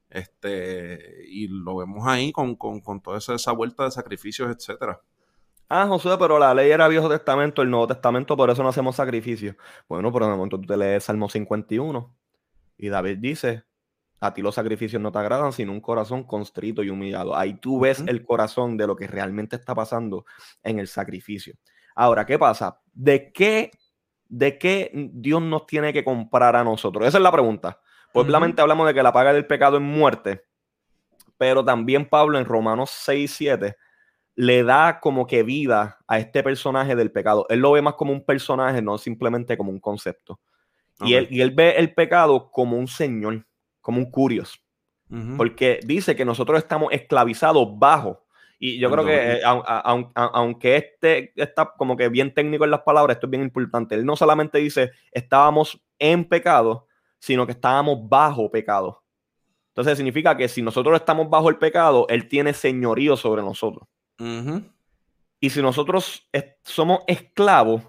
[0.10, 5.00] Este, y lo vemos ahí con, con, con toda esa, esa vuelta de sacrificios, etcétera.
[5.72, 8.96] Ah, José, pero la ley era Viejo Testamento, el Nuevo Testamento, por eso no hacemos
[8.96, 9.56] sacrificios.
[9.88, 12.18] Bueno, pero de momento tú te lees Salmo 51
[12.76, 13.66] y David dice,
[14.20, 17.36] a ti los sacrificios no te agradan, sino un corazón constrito y humillado.
[17.38, 20.26] Ahí tú ves el corazón de lo que realmente está pasando
[20.64, 21.54] en el sacrificio.
[21.94, 22.82] Ahora, ¿qué pasa?
[22.92, 23.70] ¿De qué,
[24.28, 27.06] de qué Dios nos tiene que comprar a nosotros?
[27.06, 27.80] Esa es la pregunta.
[28.12, 30.46] Pues obviamente hablamos de que la paga del pecado es muerte,
[31.38, 33.76] pero también Pablo en Romanos 6, 7
[34.42, 37.46] le da como que vida a este personaje del pecado.
[37.50, 40.40] Él lo ve más como un personaje, no simplemente como un concepto.
[41.02, 43.46] Y, él, y él ve el pecado como un señor,
[43.82, 44.64] como un curios,
[45.38, 48.26] porque dice que nosotros estamos esclavizados bajo.
[48.60, 52.72] Y yo creo que, eh, a- a- aunque este está como que bien técnico en
[52.72, 53.96] las palabras, esto es bien importante.
[53.96, 56.88] Él no solamente dice estábamos en pecado,
[57.20, 59.04] sino que estábamos bajo pecado.
[59.70, 63.88] Entonces significa que si nosotros estamos bajo el pecado, Él tiene señorío sobre nosotros.
[65.40, 67.84] Y si nosotros es- somos esclavos,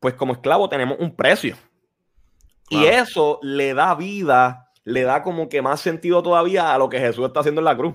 [0.00, 1.56] pues como esclavos tenemos un precio.
[2.68, 6.98] Y eso le da vida, le da como que más sentido todavía a lo que
[6.98, 7.94] Jesús está haciendo en la cruz.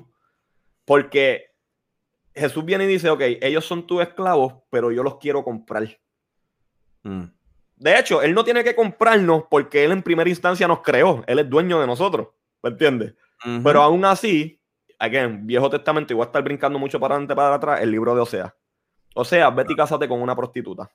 [0.85, 1.51] Porque
[2.33, 5.99] Jesús viene y dice, ok, ellos son tus esclavos, pero yo los quiero comprar.
[7.03, 7.23] Mm.
[7.75, 11.23] De hecho, Él no tiene que comprarnos porque Él en primera instancia nos creó.
[11.27, 12.29] Él es dueño de nosotros.
[12.63, 13.15] ¿Me entiendes?
[13.63, 14.60] Pero aún así,
[15.01, 18.15] again, Viejo Testamento, y voy a estar brincando mucho para adelante para atrás, el libro
[18.15, 18.55] de Osea.
[19.15, 20.89] O sea, vete y cásate con una prostituta.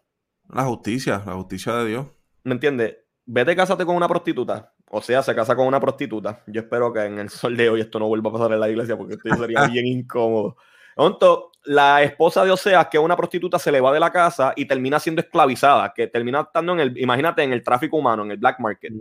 [0.48, 2.06] La justicia, la justicia de Dios.
[2.44, 2.96] ¿Me entiendes?
[3.26, 4.72] Vete y cásate con una prostituta.
[4.88, 6.42] O sea, se casa con una prostituta.
[6.46, 8.68] Yo espero que en el sol de hoy esto no vuelva a pasar en la
[8.68, 10.56] iglesia porque esto sería bien incómodo.
[10.96, 14.52] Entonces, la esposa de Osea, que es una prostituta, se le va de la casa
[14.54, 18.30] y termina siendo esclavizada, que termina estando en el, imagínate, en el tráfico humano, en
[18.30, 18.92] el black market.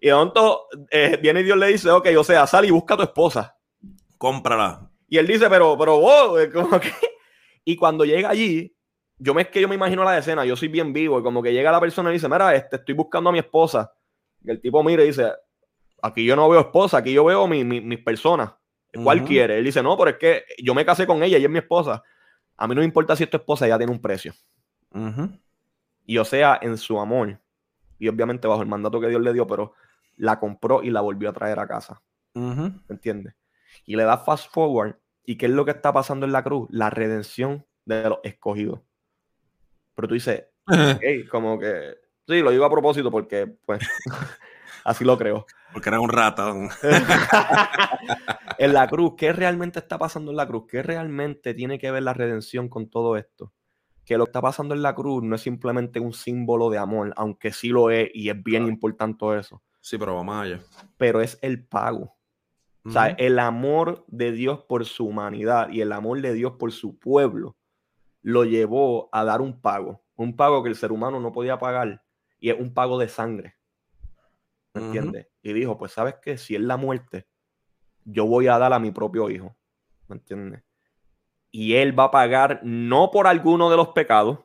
[0.00, 0.58] Y entonces
[0.90, 3.56] eh, viene y Dios le dice, ok, o sea, sal y busca a tu esposa.
[4.22, 4.88] Cómprala.
[5.08, 6.92] Y él dice, pero, pero vos, como que...
[7.64, 8.72] Y cuando llega allí,
[9.18, 11.42] yo me es que yo me imagino la escena, yo soy bien vivo, y como
[11.42, 13.92] que llega la persona y dice, mira, este, estoy buscando a mi esposa.
[14.44, 15.32] Y el tipo mira y dice,
[16.02, 18.52] aquí yo no veo esposa, aquí yo veo mi- mi- mis personas.
[19.02, 19.58] ¿Cuál quiere?
[19.58, 22.02] Él dice, no, pero es que yo me casé con ella y es mi esposa.
[22.56, 24.34] A mí no me importa si es tu esposa, ella tiene un precio.
[26.06, 27.40] Y o sea, en su amor,
[27.98, 29.72] y obviamente bajo el mandato que Dios le dio, pero
[30.16, 32.00] la compró y la volvió a traer a casa.
[32.88, 33.34] ¿me entiendes?
[33.84, 34.96] Y le da fast forward.
[35.24, 36.68] ¿Y qué es lo que está pasando en la cruz?
[36.70, 38.80] La redención de los escogidos.
[39.94, 40.44] Pero tú dices,
[41.30, 41.94] como que,
[42.26, 43.80] sí, lo digo a propósito porque, pues,
[44.84, 45.46] Así lo creo.
[45.72, 46.68] Porque era un ratón.
[48.58, 50.64] en la cruz, ¿qué realmente está pasando en la cruz?
[50.68, 53.52] ¿Qué realmente tiene que ver la redención con todo esto?
[54.04, 57.12] Que lo que está pasando en la cruz no es simplemente un símbolo de amor,
[57.16, 59.62] aunque sí lo es y es bien importante eso.
[59.80, 60.60] Sí, pero vamos allá.
[60.96, 62.16] Pero es el pago.
[62.84, 66.72] O sea, el amor de Dios por su humanidad y el amor de Dios por
[66.72, 67.56] su pueblo
[68.22, 70.02] lo llevó a dar un pago.
[70.16, 72.04] Un pago que el ser humano no podía pagar
[72.38, 73.56] y es un pago de sangre.
[74.74, 75.28] ¿Me entiendes?
[75.42, 77.26] Y dijo, pues sabes que si es la muerte,
[78.04, 79.56] yo voy a dar a mi propio hijo.
[80.08, 80.62] ¿Me entiendes?
[81.50, 84.40] Y él va a pagar no por alguno de los pecados,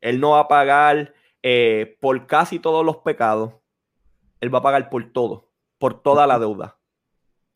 [0.00, 3.54] él no va a pagar eh, por casi todos los pecados,
[4.40, 6.79] él va a pagar por todo, por toda la deuda.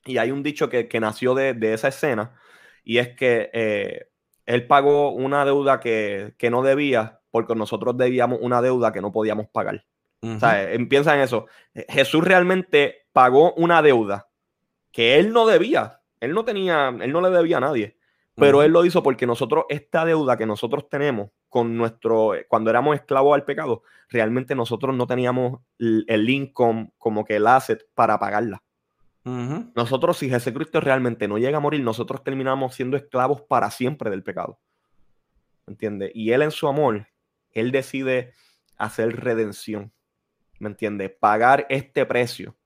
[0.05, 2.35] Y hay un dicho que, nació de, esa escena,
[2.83, 4.09] y es que eh,
[4.47, 9.11] él pagó una deuda que, que no debía porque nosotros debíamos una deuda que no
[9.11, 9.85] podíamos pagar.
[10.23, 11.47] O sea, piensa en eso.
[11.89, 14.29] Jesús realmente pagó una deuda
[14.91, 16.01] que él no debía.
[16.21, 17.99] Él no tenía, él no le debía a nadie.
[18.37, 22.97] Pero él lo hizo porque nosotros, esta deuda que nosotros tenemos con nuestro, cuando éramos
[22.97, 28.63] esclavos al pecado, realmente nosotros no teníamos el, income, como que el asset para pagarla.
[29.25, 34.23] Nosotros, si Jesucristo realmente no llega a morir, nosotros terminamos siendo esclavos para siempre del
[34.23, 34.61] pecado.
[35.67, 36.11] ¿Entiendes?
[36.15, 37.09] Y él en su amor,
[37.53, 38.33] él decide
[38.77, 39.95] hacer redención.
[40.59, 41.13] ¿me entiendes?
[41.19, 42.57] Pagar este precio.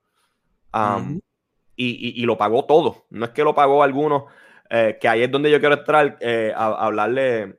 [1.76, 3.06] y, lo pagó todo.
[3.10, 4.26] No es que lo pagó alguno,
[4.70, 7.58] eh, que ahí es donde yo quiero entrar eh, a, hablarle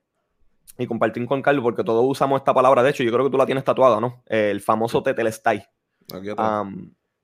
[0.77, 2.83] y compartir con Carlos, porque todos usamos esta palabra.
[2.83, 4.23] De hecho, yo creo que tú la tienes tatuada, ¿no?
[4.25, 5.65] el famoso tetelestai.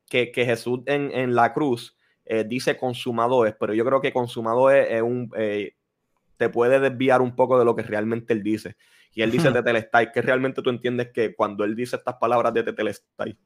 [0.08, 4.70] Que, que, Jesús en, la cruz eh, dice consumado es, pero yo creo que consumado
[4.72, 5.30] es, un...
[6.38, 8.76] te puede desviar un poco de lo que realmente él dice.
[9.14, 12.64] Y él dice Tetelestai, que realmente tú entiendes que cuando él dice estas palabras de
[12.64, 13.38] Tetelestai.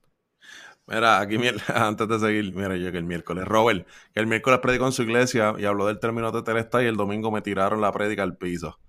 [0.87, 1.37] Mira, aquí
[1.73, 5.03] antes de seguir, mira, yo que el miércoles, Robert, que el miércoles predicó en su
[5.03, 8.79] iglesia y habló del término Tetelestai y el domingo me tiraron la prédica al piso.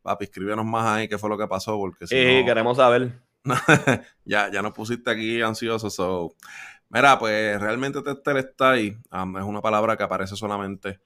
[0.00, 3.20] Papi, escríbenos más ahí qué fue lo que pasó, porque si Sí, queremos saber.
[4.24, 5.94] ya, ya nos pusiste aquí ansiosos.
[5.94, 6.34] So.
[6.94, 11.00] Mira, pues realmente Tetelestai um, es una palabra que aparece solamente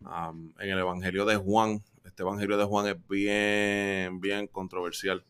[0.00, 5.22] um, en el Evangelio de Juan, este Evangelio de Juan es bien, bien controversial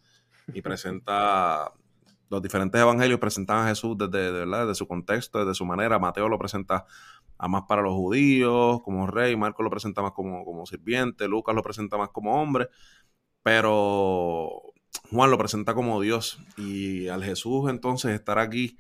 [0.53, 1.73] y presenta
[2.31, 5.99] los diferentes evangelios presentan a Jesús desde, desde su contexto, desde su manera.
[5.99, 6.87] Mateo lo presenta
[7.37, 11.57] a más para los judíos, como rey, Marco lo presenta más como, como sirviente, Lucas
[11.57, 12.69] lo presenta más como hombre,
[13.43, 14.63] pero
[15.11, 16.39] Juan lo presenta como Dios.
[16.57, 18.79] Y al Jesús entonces estar aquí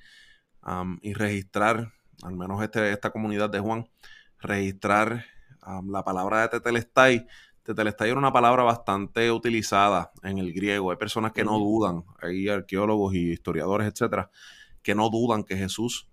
[1.03, 3.88] y registrar, al menos este, esta comunidad de Juan,
[4.38, 5.24] registrar
[5.87, 7.27] la palabra de Tetelestai,
[7.64, 10.90] Tetelestai era una palabra bastante utilizada en el griego.
[10.90, 14.31] Hay personas que no dudan, hay arqueólogos y historiadores, etcétera,
[14.83, 16.11] que no dudan que Jesús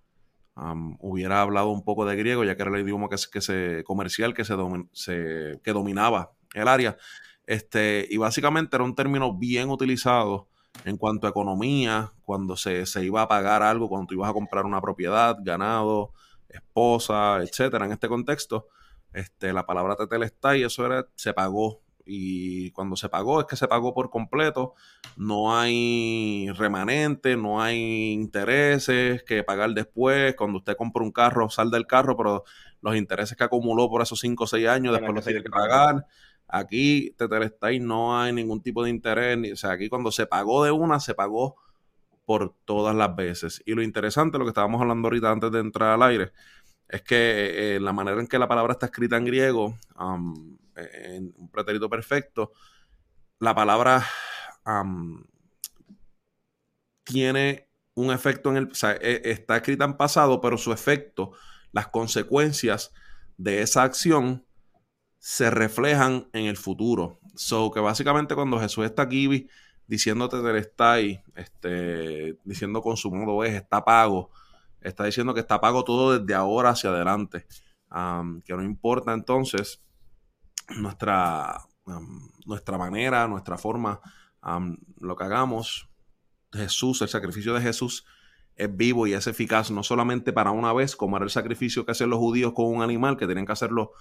[1.00, 4.34] hubiera hablado un poco de griego, ya que era el idioma que, que se, comercial
[4.34, 6.98] que, se, que dominaba el área.
[7.46, 10.48] Este, y básicamente era un término bien utilizado
[10.86, 14.34] en cuanto a economía, cuando se, se iba a pagar algo, cuando tú ibas a
[14.34, 16.14] comprar una propiedad, ganado,
[16.50, 18.68] esposa, etcétera, en este contexto
[19.14, 21.82] este, la palabra tetelestai, eso era, se pagó.
[22.04, 24.74] Y cuando se pagó, es que se pagó por completo.
[25.18, 30.36] No hay remanente, no hay intereses que pagar después.
[30.36, 32.44] Cuando usted compra un carro, sal del carro, pero
[32.82, 36.08] los intereses que acumuló por esos 5 o 6 años, después los tiene que pagar.
[36.52, 39.38] Aquí, Tetelestai, no hay ningún tipo de interés.
[39.54, 41.56] O sea, aquí cuando se pagó de una, se pagó
[42.26, 43.62] por todas las veces.
[43.66, 46.32] Y lo interesante, lo que estábamos hablando ahorita antes de entrar al aire,
[46.90, 49.78] es que eh, la manera en que la palabra está escrita en griego,
[50.76, 52.52] en un pretérito perfecto,
[53.40, 54.06] la palabra
[57.04, 58.72] tiene un efecto en el.
[58.72, 61.32] O sea, e, está escrita en pasado, pero su efecto,
[61.72, 62.94] las consecuencias
[63.38, 64.46] de esa acción
[65.22, 67.22] se reflejan en el futuro.
[67.36, 69.48] So que básicamente cuando Jesús está aquí
[69.88, 74.32] diciéndote del está ahí, este, diciendo con su modo es, está pago
[74.82, 77.46] está diciendo que está pago todo desde ahora hacia adelante.
[78.46, 79.84] que no importa entonces
[80.70, 81.62] nuestra,
[82.46, 84.02] nuestra manera, nuestra forma,
[85.00, 85.88] lo que hagamos.
[86.52, 88.06] Jesús, el sacrificio de Jesús
[88.56, 91.94] es vivo y es eficaz no solamente para una vez, como era el sacrificio que
[91.94, 93.92] hacían los judíos con un animal, que tenían que hacerlo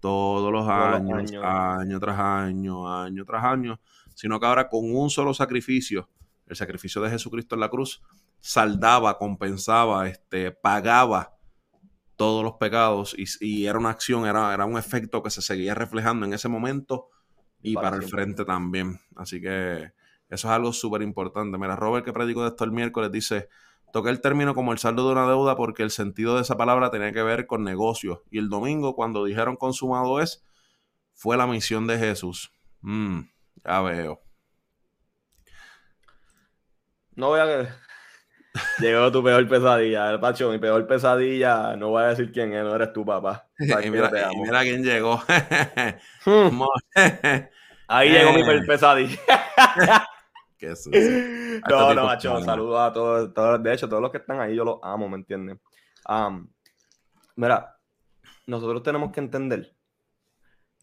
[0.00, 3.80] todos los años, año tras año, año tras año,
[4.14, 6.08] sino que ahora con un solo sacrificio,
[6.46, 8.02] el sacrificio de Jesucristo en la cruz,
[8.40, 11.34] saldaba, compensaba, este, pagaba
[12.16, 16.26] todos los pecados y, era una acción, era, era, un efecto que se seguía reflejando
[16.26, 17.10] en ese momento
[17.62, 19.00] y para, el frente también.
[19.16, 19.92] Así que
[20.28, 21.56] eso es algo súper importante.
[21.58, 23.48] Mira, Robert que predicó de esto el miércoles dice,
[23.92, 26.90] Toqué el término como el saldo de una deuda porque el sentido de esa palabra
[26.90, 28.20] tenía que ver con negocios.
[28.30, 30.44] Y el domingo, cuando dijeron consumado es,
[31.14, 32.52] fue la misión de Jesús.
[32.82, 33.20] Mm,
[33.64, 34.20] ya veo.
[37.16, 37.76] No voy a.
[38.78, 40.10] Llegó tu peor pesadilla.
[40.10, 41.76] El Pacho, mi peor pesadilla.
[41.76, 43.48] No voy a decir quién es, no eres tu papá.
[43.58, 44.10] Y mira,
[44.64, 45.22] y quién llegó.
[46.24, 46.60] Hmm,
[47.88, 48.44] Ahí llegó mi Eh.
[48.44, 49.18] peor pesadilla.
[50.58, 51.00] Qué sucio.
[51.00, 53.62] No, tipo no, macho, saludos a todos, todos.
[53.62, 55.60] De hecho, todos los que están ahí yo los amo, ¿me entienden?
[57.36, 57.78] Mira,
[58.46, 59.76] nosotros tenemos que entender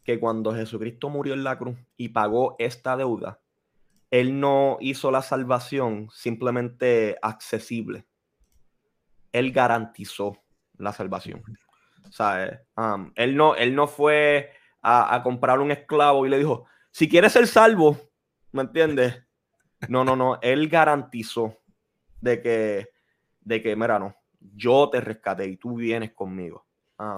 [0.03, 3.41] que cuando Jesucristo murió en la cruz y pagó esta deuda,
[4.11, 8.05] Él no hizo la salvación simplemente accesible.
[9.33, 10.43] Él garantizó
[10.77, 11.43] la salvación.
[12.11, 12.59] ¿Sabes?
[12.75, 17.09] Am, él, no, él no fue a, a comprar un esclavo y le dijo, si
[17.09, 17.97] quieres ser salvo,
[18.51, 19.24] ¿me entiendes?
[19.89, 20.39] No, no, no.
[20.41, 21.57] Él garantizó
[22.21, 22.89] de que,
[23.41, 24.15] de que, mira, no,
[24.55, 26.65] yo te rescaté y tú vienes conmigo.
[26.97, 27.15] Ah,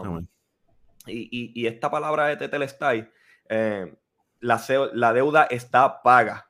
[1.06, 3.10] y, y- y esta palabra de Tetelestai,
[3.50, 3.94] eh,
[4.40, 4.62] la,
[4.94, 6.50] la deuda está paga.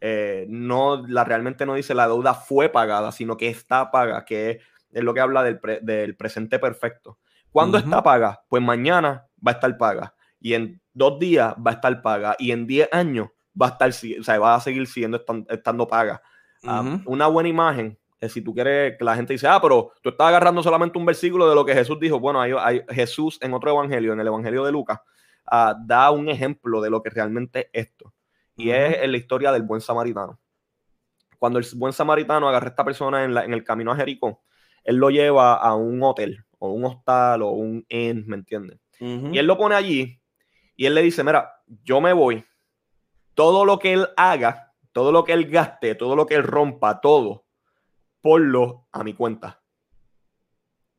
[0.00, 4.50] Eh, no, la, realmente no dice la deuda fue pagada, sino que está paga, que
[4.90, 7.18] es, lo que habla del, pre- del presente perfecto.
[7.52, 8.42] ¿Cuándo está paga?
[8.48, 10.14] Pues mañana va a estar paga.
[10.40, 12.34] Y en dos días va a estar paga.
[12.38, 13.28] Y en diez años
[13.60, 16.22] va a estar, o sea, va a seguir siendo estan- estando paga.
[16.64, 17.02] Ah, Ujú.
[17.12, 20.62] Una buena imagen si tú quieres que la gente dice, ah, pero tú estás agarrando
[20.62, 22.20] solamente un versículo de lo que Jesús dijo.
[22.20, 25.00] Bueno, hay, hay- Jesús en otro evangelio, en el evangelio de Lucas,
[25.46, 28.14] ah, da un ejemplo de lo que realmente es esto.
[28.56, 28.76] Y Ujú.
[28.78, 30.38] es en la historia del buen samaritano.
[31.38, 34.42] Cuando el buen samaritano agarra a esta persona en, la- en el camino a Jericó,
[34.84, 38.78] él lo lleva a un hotel o un hostal o un inn, ¿me entiendes?
[39.00, 39.30] Ujú.
[39.32, 40.20] Y él lo pone allí
[40.76, 41.50] y él le dice, mira,
[41.82, 42.44] yo me voy.
[43.34, 47.00] Todo lo que él haga, todo lo que él gaste, todo lo que él rompa,
[47.00, 47.44] todo,
[48.20, 49.62] ponlo a mi cuenta.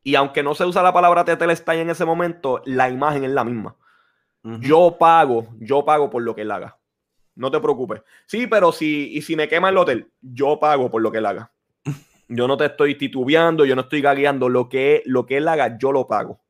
[0.02, 3.44] Y aunque no se usa la palabra tetelestai en ese momento, la imagen es la
[3.44, 3.76] misma.
[4.60, 6.78] Yo pago, yo pago por lo que él haga.
[7.34, 8.02] No te preocupes.
[8.26, 11.26] Sí, pero si, y si me quema el hotel, yo pago por lo que él
[11.26, 11.50] haga.
[12.28, 14.48] Yo no te estoy titubeando, yo no estoy gagueando.
[14.48, 16.40] Lo que, lo que él haga, yo lo pago.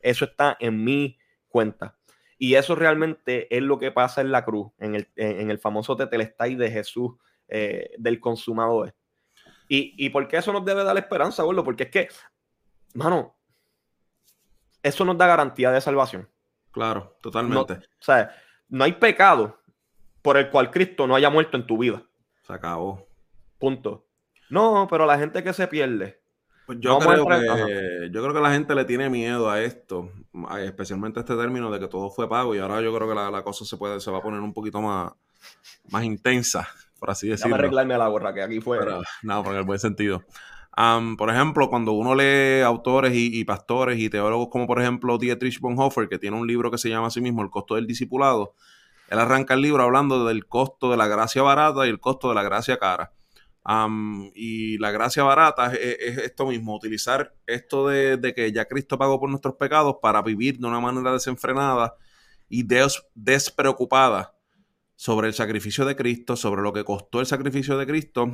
[0.00, 1.16] Eso está en mi
[1.48, 1.96] cuenta.
[2.38, 5.96] Y eso realmente es lo que pasa en la cruz, en el, en, el famoso
[5.96, 7.12] tetelestai de Jesús,
[7.48, 8.94] eh, del consumador.
[9.68, 11.64] Y, y por qué eso nos debe dar esperanza, gordo?
[11.64, 12.08] Porque es que,
[12.94, 13.36] mano,
[14.82, 16.28] eso nos da garantía de salvación.
[16.70, 17.74] Claro, totalmente.
[17.74, 18.34] O sea,
[18.68, 19.60] no hay pecado
[20.20, 22.02] por el cual Cristo no haya muerto en tu vida.
[22.42, 23.06] Se acabó.
[23.58, 24.06] Punto.
[24.50, 26.22] No, pero la gente que se pierde.
[26.66, 30.10] Pues yo, a creo que, yo creo que la gente le tiene miedo a esto,
[30.48, 33.14] a- especialmente a este término de que todo fue pago y ahora yo creo que
[33.14, 35.12] la, la cosa se puede se va a poner un poquito más,
[35.90, 37.56] más intensa, por así decirlo.
[37.56, 38.78] arreglarme la gorra que aquí fue.
[38.78, 40.22] Pero, no, pero en el buen sentido.
[40.76, 45.18] Am, por ejemplo, cuando uno lee autores y, y pastores y teólogos como por ejemplo
[45.18, 48.54] Dietrich Bonhoeffer, que tiene un libro que se llama así mismo El costo del discipulado,
[49.08, 52.34] él arranca el libro hablando del costo de la gracia barata y el costo de
[52.34, 53.12] la gracia cara.
[54.34, 58.98] Y la gracia barata es, es esto mismo, utilizar esto de, de que ya Cristo
[58.98, 61.96] pagó por nuestros pecados para vivir de una manera desenfrenada
[62.48, 64.34] y des- despreocupada
[64.96, 68.30] sobre el sacrificio de Cristo, sobre lo que costó el sacrificio de Cristo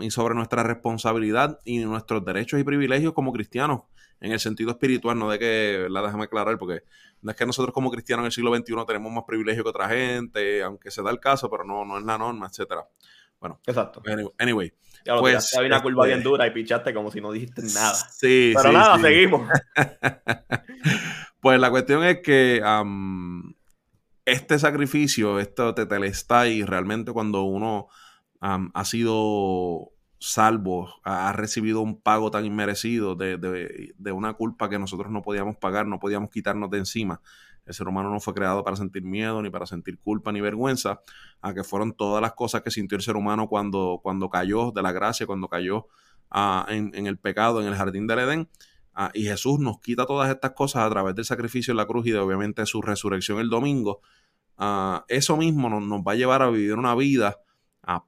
[0.00, 3.82] y sobre nuestra responsabilidad y nuestros derechos y privilegios como cristianos
[4.20, 6.04] en el sentido espiritual, no de que, ¿verdad?
[6.04, 6.82] Déjame aclarar, porque
[7.20, 9.88] no es que nosotros como cristianos en el siglo XXI tenemos más privilegio que otra
[9.88, 12.86] gente, aunque se da el caso, pero no, no es la norma, etcétera.
[13.44, 14.00] Bueno, Exacto.
[14.06, 14.72] anyway, anyway,
[15.04, 17.92] Ya pues, había una curva este- bien dura y pichaste como si no dijiste nada.
[17.94, 19.02] Sí, Pero sí, nada, sí.
[19.02, 19.48] seguimos.
[21.40, 23.54] Pues la cuestión es que am,
[24.24, 27.88] este sacrificio, esto tetelestai, realmente cuando uno
[28.40, 34.32] am, ha sido salvo, ha, ha recibido un pago tan inmerecido de, de- de una
[34.32, 37.20] culpa que nosotros no podíamos pagar, no podíamos quitarnos de encima.
[37.66, 41.00] El ser humano no fue creado para sentir miedo, ni para sentir culpa, ni vergüenza,
[41.40, 44.82] a que fueron todas las cosas que sintió el ser humano cuando, cuando cayó de
[44.82, 45.86] la gracia, cuando cayó
[46.30, 48.48] ah, en, el pecado, en el jardín del Edén.
[48.94, 52.06] Ah, y Jesús nos quita todas estas cosas a través del sacrificio en la cruz
[52.06, 54.00] y de obviamente su resurrección el domingo.
[54.56, 57.38] Ah, eso mismo nos, nos va a llevar a vivir una vida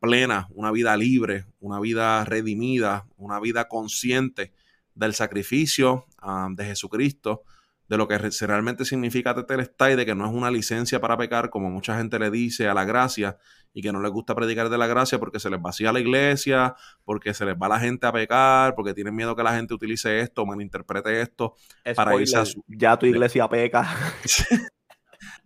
[0.01, 4.53] plena, una vida libre, una vida redimida, una vida consciente
[4.95, 6.07] del sacrificio
[6.51, 7.43] de Jesucristo,
[7.89, 11.71] de lo que realmente significa tetelestai, de que no es una licencia para pecar, como
[11.71, 13.37] mucha gente le dice a la gracia,
[13.73, 16.75] y que no les gusta predicar de la gracia porque se les vacía la iglesia,
[17.05, 20.21] porque se les va la gente a pecar, porque tienen miedo que la gente utilice
[20.21, 21.55] esto, malinterprete esto,
[21.95, 23.87] Para irse a su- Ya tu iglesia peca.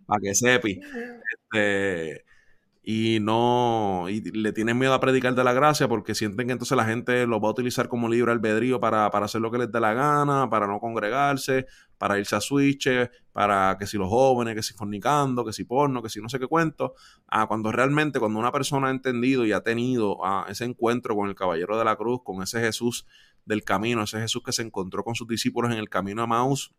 [0.05, 0.79] para que sepi.
[1.53, 2.23] Este,
[2.83, 6.75] y no y le tienen miedo a predicar de la gracia porque sienten que entonces
[6.75, 9.71] la gente lo va a utilizar como libre albedrío para, para hacer lo que les
[9.71, 11.67] dé la gana, para no congregarse,
[11.99, 12.89] para irse a switch,
[13.31, 16.39] para que si los jóvenes, que si fornicando, que si porno, que si no sé
[16.39, 16.95] qué cuento,
[17.27, 21.29] ah, cuando realmente cuando una persona ha entendido y ha tenido ah, ese encuentro con
[21.29, 23.05] el caballero de la cruz, con ese Jesús
[23.45, 26.73] del camino, ese Jesús que se encontró con sus discípulos en el camino a Maús,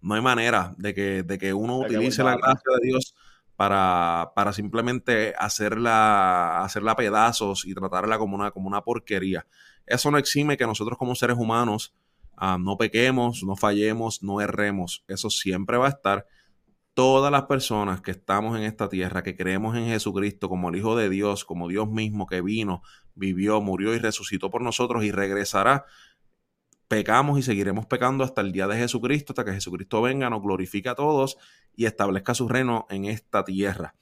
[0.00, 3.14] no hay manera de que, de que uno utilice la gracia de Dios
[3.58, 9.48] para, para simplemente hacerla, hacerla pedazos y tratarla como una, como una porquería.
[9.84, 11.92] Eso no exime que nosotros como seres humanos
[12.36, 15.04] ah, no pequemos, no fallemos, no erremos.
[15.08, 16.24] Eso siempre va a estar.
[16.94, 20.94] Todas las personas que estamos en esta tierra, que creemos en Jesucristo como el Hijo
[20.94, 22.82] de Dios, como Dios mismo que vino,
[23.16, 25.84] vivió, murió y resucitó por nosotros y regresará,
[26.88, 30.88] pecamos y seguiremos pecando hasta el día de Jesucristo, hasta que Jesucristo venga, nos glorifique
[30.88, 31.36] a todos
[31.76, 33.94] y establezca su reino en esta tierra.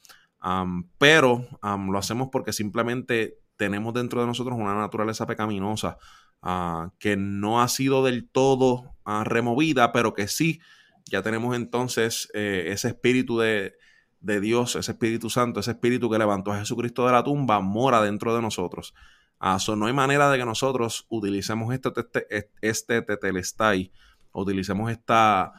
[0.98, 5.98] pero lo hacemos porque simplemente tenemos dentro de nosotros una naturaleza pecaminosa
[6.42, 10.60] ah, que no ha sido del todo ah, removida, pero que sí,
[11.06, 13.74] ya tenemos entonces eh, ese espíritu de,
[14.20, 18.02] de Dios, ese Espíritu Santo, ese espíritu que levantó a Jesucristo de la tumba, mora
[18.02, 18.94] dentro de nosotros.
[19.38, 21.90] Ah, no hay manera de que nosotros utilicemos este,
[22.30, 23.92] este, este tetelestai,
[24.32, 25.52] utilicemos esta,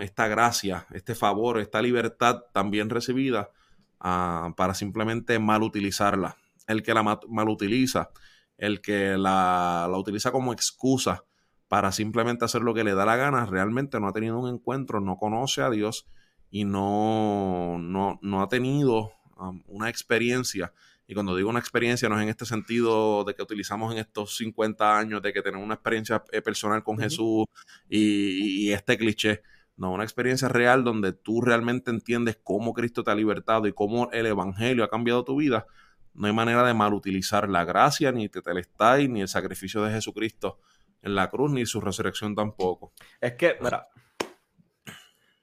[0.00, 3.50] esta gracia, este favor, esta libertad también recibida
[4.00, 6.36] ah, para simplemente mal utilizarla.
[6.66, 8.10] El que la mal utiliza,
[8.56, 11.24] el que la, la, utiliza como excusa
[11.68, 15.00] para simplemente hacer lo que le da la gana, realmente no ha tenido un encuentro,
[15.00, 16.06] no conoce a Dios
[16.50, 19.12] y no, no, no ha tenido
[19.66, 20.72] una experiencia
[21.10, 24.36] y cuando digo una experiencia, no es en este sentido de que utilizamos en estos
[24.36, 27.46] 50 años, de que tenemos una experiencia eh, personal con Jesús
[27.88, 29.42] y, este cliché.
[29.76, 34.08] No, una experiencia real donde tú realmente entiendes cómo Cristo te ha libertado y cómo
[34.12, 35.66] el Evangelio ha cambiado tu vida.
[36.14, 40.60] No hay manera de mal utilizar la gracia, ni Tetelestai, ni el sacrificio de Jesucristo
[41.02, 42.92] en la cruz, ni su resurrección tampoco.
[43.20, 43.88] Es que, mira,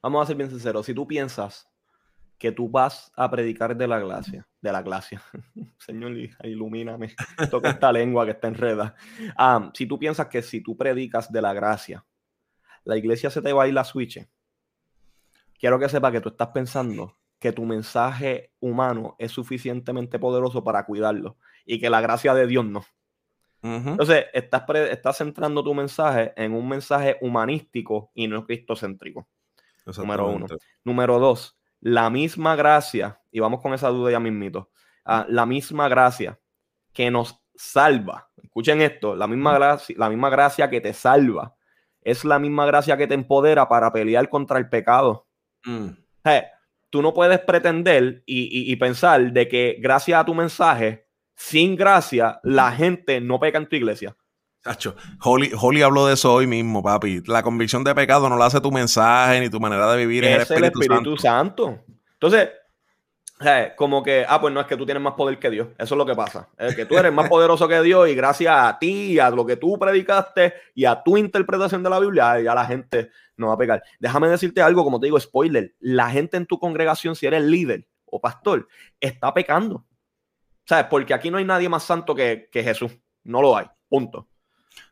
[0.01, 0.85] vamos a ser bien sinceros.
[0.85, 1.67] Si tú piensas
[2.37, 5.21] que tú vas a predicar de la gracia, de la gracia.
[5.79, 7.15] Señor, ilumíname.
[7.49, 8.95] Toca esta lengua que está enreda.
[9.35, 12.05] Ah, si tú piensas que si tú predicas de la gracia,
[12.83, 14.25] la iglesia se te va a ir la switch,
[15.59, 20.85] quiero que sepa que tú estás pensando que tu mensaje humano es suficientemente poderoso para
[20.85, 22.83] cuidarlo y que la gracia de Dios no.
[23.61, 29.27] Entonces, estás, estás centrando tu mensaje en un mensaje humanístico y no cristocéntrico.
[29.97, 30.45] Número uno.
[30.83, 34.71] Número dos, la misma gracia, y vamos con esa duda ya mismito,
[35.05, 36.39] ah, la misma gracia
[36.93, 41.55] que nos salva, escuchen esto, la misma, gracia, la misma gracia que te salva,
[42.01, 45.27] es la misma gracia que te empodera para pelear contra el pecado.
[45.65, 45.89] Mm.
[46.89, 52.71] tú no puedes pretender y, pensar de que gracias a tu mensaje, sin gracia, la
[52.71, 54.15] gente no peca en tu iglesia.
[55.21, 57.21] Holly, Holly habló de eso hoy mismo, papi.
[57.27, 60.23] La convicción de pecado no la hace tu mensaje ni tu manera de vivir.
[60.25, 61.79] Es, el Espíritu, Santo.
[62.13, 62.49] Entonces,
[63.75, 65.69] como que, ah, pues no es que tú tienes más poder que Dios.
[65.77, 66.49] Eso es lo que pasa.
[66.57, 69.55] Es que tú eres más poderoso que Dios y gracias a ti, a lo que
[69.55, 73.57] tú predicaste y a tu interpretación de la Biblia, ya la gente no va a
[73.57, 73.83] pecar.
[73.99, 75.75] Déjame decirte algo, como te digo, spoiler.
[75.79, 78.67] La gente en tu congregación, si eres líder o pastor,
[78.99, 79.85] está pecando.
[80.65, 80.87] ¿Sabes?
[80.89, 82.91] Porque aquí no hay nadie más santo que, que Jesús.
[83.23, 83.67] No lo hay.
[83.87, 84.27] Punto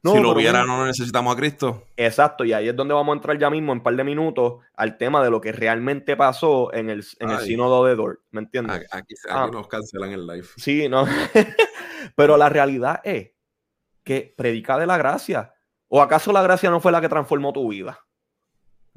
[0.04, 1.84] si lo hubiera, no necesitamos a Cristo.
[1.98, 4.64] Exacto, y ahí es donde vamos a entrar ya mismo en un par de minutos
[4.76, 8.20] al tema de lo que realmente pasó en el, en el sínodo de Dort.
[8.32, 8.88] ¿Me entiendes?
[8.92, 9.50] Aquí, ah.
[9.52, 10.48] nos cancelan el live.
[10.58, 11.06] Sí, no.
[12.16, 13.32] Pero la realidad es
[14.04, 15.54] que predica de la gracia.
[15.88, 18.00] ¿O acaso la gracia no fue la que transformó tu vida?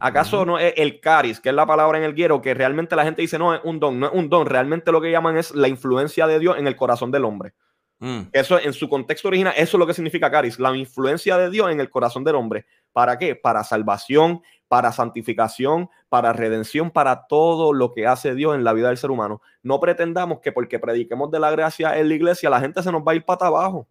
[0.00, 3.04] ¿Acaso no es el caris, que es la palabra en el guero, que realmente la
[3.04, 5.52] gente dice no es un don, no es un don, realmente lo que llaman es
[5.54, 7.54] la influencia de Dios en el corazón del hombre?
[8.00, 8.20] Mm.
[8.32, 11.70] Eso en su contexto original, eso es lo que significa caris, la influencia de Dios
[11.70, 12.66] en el corazón del hombre.
[12.92, 13.34] ¿Para qué?
[13.34, 18.88] Para salvación, para santificación, para redención, para todo lo que hace Dios en la vida
[18.88, 19.40] del ser humano.
[19.62, 23.02] No pretendamos que porque prediquemos de la gracia en la iglesia, la gente se nos
[23.02, 23.88] va a ir para abajo.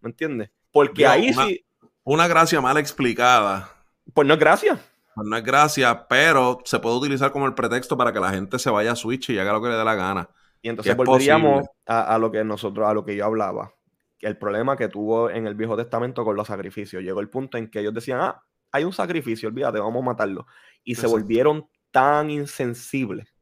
[0.00, 0.50] ¿Me entiendes?
[0.70, 1.64] Porque ahí sí.
[2.04, 3.68] Una gracia mal explicada.
[4.12, 4.78] Pues no es gracia.
[5.14, 8.58] Pues no es gracia, pero se puede utilizar como el pretexto para que la gente
[8.58, 10.28] se vaya a Switch y haga lo que le dé la gana.
[10.62, 13.74] Y entonces volveríamos a, lo que nosotros, a lo que yo hablaba.
[14.20, 17.02] El problema que tuvo en el Viejo Testamento con los sacrificios.
[17.02, 20.46] Llegó el punto en que ellos decían, ah, hay un sacrificio, olvídate, vamos a matarlo.
[20.84, 23.34] Y se volvieron tan insensibles,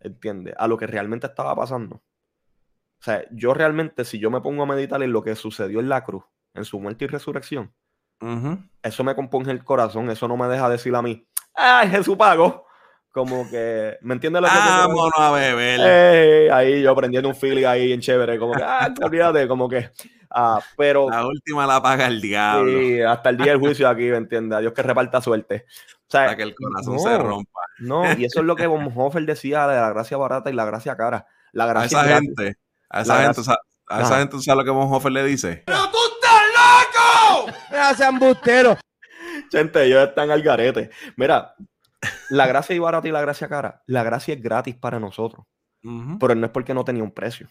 [0.00, 0.54] ¿entiendes?
[0.58, 1.96] A lo que realmente estaba pasando.
[1.96, 5.88] O sea, yo realmente, si yo me pongo a meditar en lo que sucedió en
[5.88, 6.24] la cruz,
[6.54, 7.74] en su muerte y resurrección,
[8.82, 12.66] eso me compone el corazón, eso no me deja decir a mí, ¡ay, Jesús pagó!
[13.12, 14.70] Como que, ¿me entiendes lo que decir?
[14.70, 15.80] Vámonos a beber.
[15.80, 19.90] Ey, ahí yo prendiendo un feeling ahí en chévere, como que, ah, olvídate, como que,
[20.30, 22.70] ah, pero La última la paga el diablo.
[22.80, 24.56] sí, hasta el día del juicio aquí, ¿me entiendes?
[24.56, 25.64] A Dios que reparta suerte.
[25.66, 27.60] O sea, Para que el corazón no, se rompa.
[27.78, 30.96] No, y eso es lo que Bonhoeffer decía de la gracia barata y la gracia
[30.96, 31.26] cara.
[31.52, 32.28] La A gracia esa es gratis.
[32.36, 32.56] gente,
[32.88, 33.58] a esa La gente, sa-
[33.88, 34.18] a esa Ajá.
[34.18, 35.64] gente, ¿sabes lo que Bonhoeffer le dice?
[39.50, 40.90] Gente, ellos están al garete.
[41.16, 41.54] Mira,
[42.30, 45.46] la gracia y barata y la gracia cara, la gracia es gratis para nosotros,
[46.18, 47.48] pero no es porque no tenía un precio.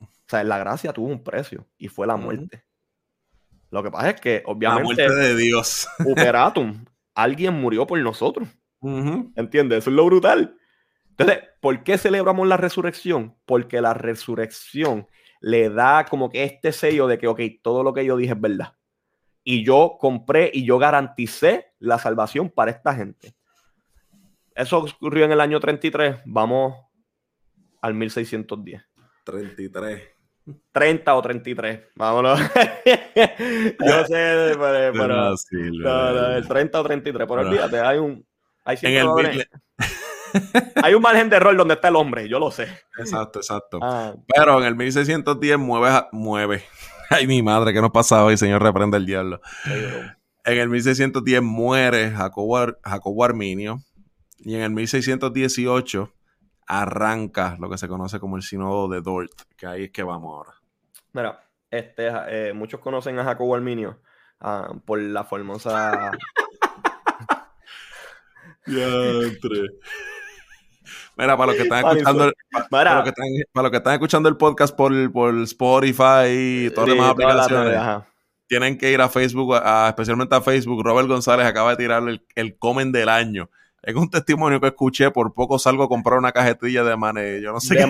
[0.00, 2.64] O sea, la gracia tuvo un precio y fue la muerte.
[3.70, 5.88] Lo que pasa es que, La obviamente, muerte de Dios.
[6.04, 6.84] Uperatum,
[7.14, 8.48] alguien murió por nosotros.
[8.80, 9.32] Ujú.
[9.36, 9.78] ¿Entiendes?
[9.78, 10.56] Eso es lo brutal.
[11.10, 13.36] Entonces, ¿por qué celebramos la resurrección?
[13.44, 15.06] Porque la resurrección
[15.40, 18.40] le da como que este sello de que, ok, todo lo que yo dije es
[18.40, 18.74] verdad.
[19.44, 23.34] Y yo compré y yo garanticé la salvación para esta gente.
[24.60, 26.16] Eso ocurrió en el año 33.
[26.26, 26.74] Vamos
[27.80, 28.82] al 1610.
[29.24, 30.02] 33.
[30.72, 31.80] 30 o 33.
[31.96, 32.38] Vámonos.
[32.84, 35.34] yo sé, pero, pero-
[35.72, 37.26] No no, el 30 o 33.
[37.28, 38.26] Pero olvídate, hay un.
[38.64, 39.08] Hay, En
[40.82, 42.68] hay un margen de error donde está el hombre, yo lo sé.
[42.98, 43.80] Exacto, exacto.
[43.82, 46.62] Ah, Pero en el 1610 mueve, mueve.
[47.10, 48.36] Ay, mi madre, ¿qué nos pasaba hoy?
[48.36, 49.40] Señor, reprenda el diablo.
[50.44, 53.78] En el 1610 muere Jacobo, Jacobo Arminio.
[54.42, 56.12] Y en el 1618
[56.66, 59.32] arranca lo que se conoce como el Sínodo de Dort.
[59.56, 60.54] Que ahí es que vamos ahora.
[61.12, 63.98] Mira, este, eh, muchos conocen a Jacobo Arminio
[64.40, 66.10] ah, por la formosa.
[71.16, 72.32] Mira, para los que están escuchando, el-
[72.70, 76.26] para, Mira, los que están, para los que están escuchando el podcast por, por Spotify
[76.28, 78.04] y todas las demás aplicaciones,
[78.46, 80.82] tienen que ir a Facebook, a- especialmente a Facebook.
[80.84, 83.50] Robert González acaba de tirar el, el comen del año.
[83.82, 87.40] Es un testimonio que escuché, por poco salgo a comprar una cajetilla de mané.
[87.40, 87.84] Yo no sé De qué-.
[87.84, 87.88] Esa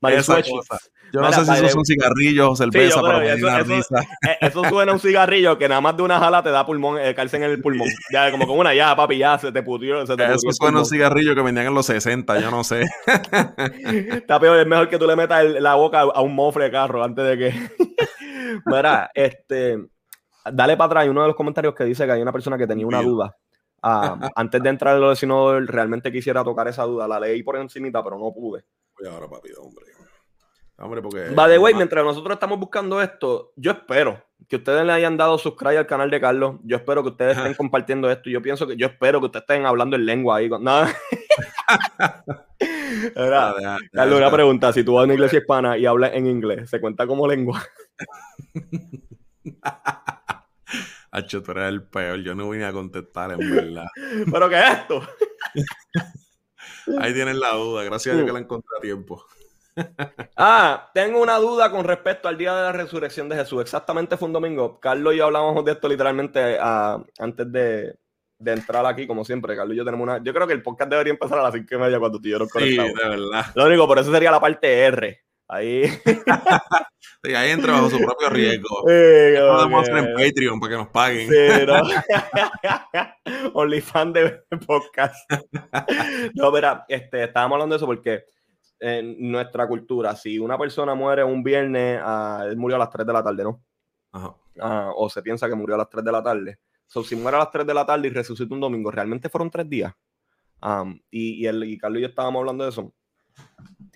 [0.00, 0.50] Manisuechits.
[0.50, 0.78] cosa.
[1.12, 4.00] Yo no sé si esos son cigarrillos o cerveza, yo pero me eso- eso- risa.
[4.26, 6.98] Eh, Eso suena a un cigarrillo que nada más de una jala te da pulmón,
[6.98, 7.86] eh, cárcel en el pulmón.
[8.10, 10.06] Ya, como con una ya, papi, ya se te putió.
[10.06, 12.64] Se te putió Eso suena a un cigarrillo que vendían en los 60, yo no
[12.64, 12.84] sé.
[13.66, 16.70] Está peor, es mejor que tú le metas el- la boca a un mofle de
[16.70, 17.52] carro antes de que.
[18.66, 19.78] Mira, este.
[20.50, 21.02] Dale para atrás.
[21.04, 23.36] Hay uno de los comentarios que dice que hay una persona que tenía una duda.
[23.82, 27.08] Ah, antes de entrar en lo de si no realmente quisiera tocar esa duda.
[27.08, 28.64] La leí por encimita, pero no pude.
[28.98, 29.86] Voy ahora, papi, hombre.
[30.78, 31.28] Hombre, porque.
[31.34, 35.38] By the way, mientras nosotros estamos buscando esto, yo espero que ustedes le hayan dado
[35.38, 36.56] subscribe al canal de Carlos.
[36.64, 38.30] Yo espero que ustedes estén compartiendo esto.
[38.30, 40.48] Yo pienso que yo espero que ustedes estén hablando en lengua ahí.
[40.48, 40.64] con-.
[43.16, 44.72] Era- Ah, Carlos, una pregunta.
[44.72, 47.62] Si tú vas a una iglesia hispana y hablas en inglés, ¿se cuenta como lengua?
[51.12, 52.20] Hacho, tú eres el peor.
[52.22, 53.86] Yo no vine a contestar, en verdad.
[54.32, 55.02] ¿Pero qué es esto?
[56.98, 57.84] Ahí tienen la duda.
[57.84, 59.24] Gracias a Dios que la encontré a tiempo.
[60.36, 63.60] Ah, tengo una duda con respecto al día de la resurrección de Jesús.
[63.60, 64.80] Exactamente fue un domingo.
[64.80, 67.94] Carlos y yo hablamos de esto literalmente ah, antes de,
[68.38, 69.54] de entrar aquí, como siempre.
[69.54, 70.22] Carlos y yo tenemos una.
[70.22, 72.30] Yo creo que el podcast debería empezar a las cinco y media cuando tú y
[72.30, 73.46] yo nos Sí, de verdad.
[73.54, 75.22] Lo único, por eso sería la parte R.
[75.52, 75.82] Ahí.
[77.24, 78.82] Sí, ahí entra bajo su propio riesgo.
[78.84, 81.28] Lo como podemos hacer en Patreon para que nos paguen.
[81.28, 83.54] Sí, ¿no?
[83.60, 85.30] OnlyFans de podcast.
[86.34, 88.24] No, mira, este, estábamos hablando de eso porque
[88.80, 93.06] en nuestra cultura, si una persona muere un viernes, ah, él murió a las 3
[93.06, 93.62] de la tarde, ¿no?
[94.10, 94.36] Ajá.
[94.60, 96.58] Ah, o se piensa que murió a las 3 de la tarde.
[96.86, 99.48] So, si muere a las 3 de la tarde y resucita un domingo, ¿realmente fueron
[99.48, 99.92] tres días?
[100.60, 102.92] Am, y, y, el, y Carlos y yo estábamos hablando de eso.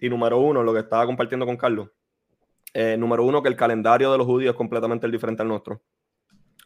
[0.01, 1.89] Y número uno, lo que estaba compartiendo con Carlos.
[2.74, 5.80] eh, número uno, que el calendario de los judíos es completamente diferente al nuestro.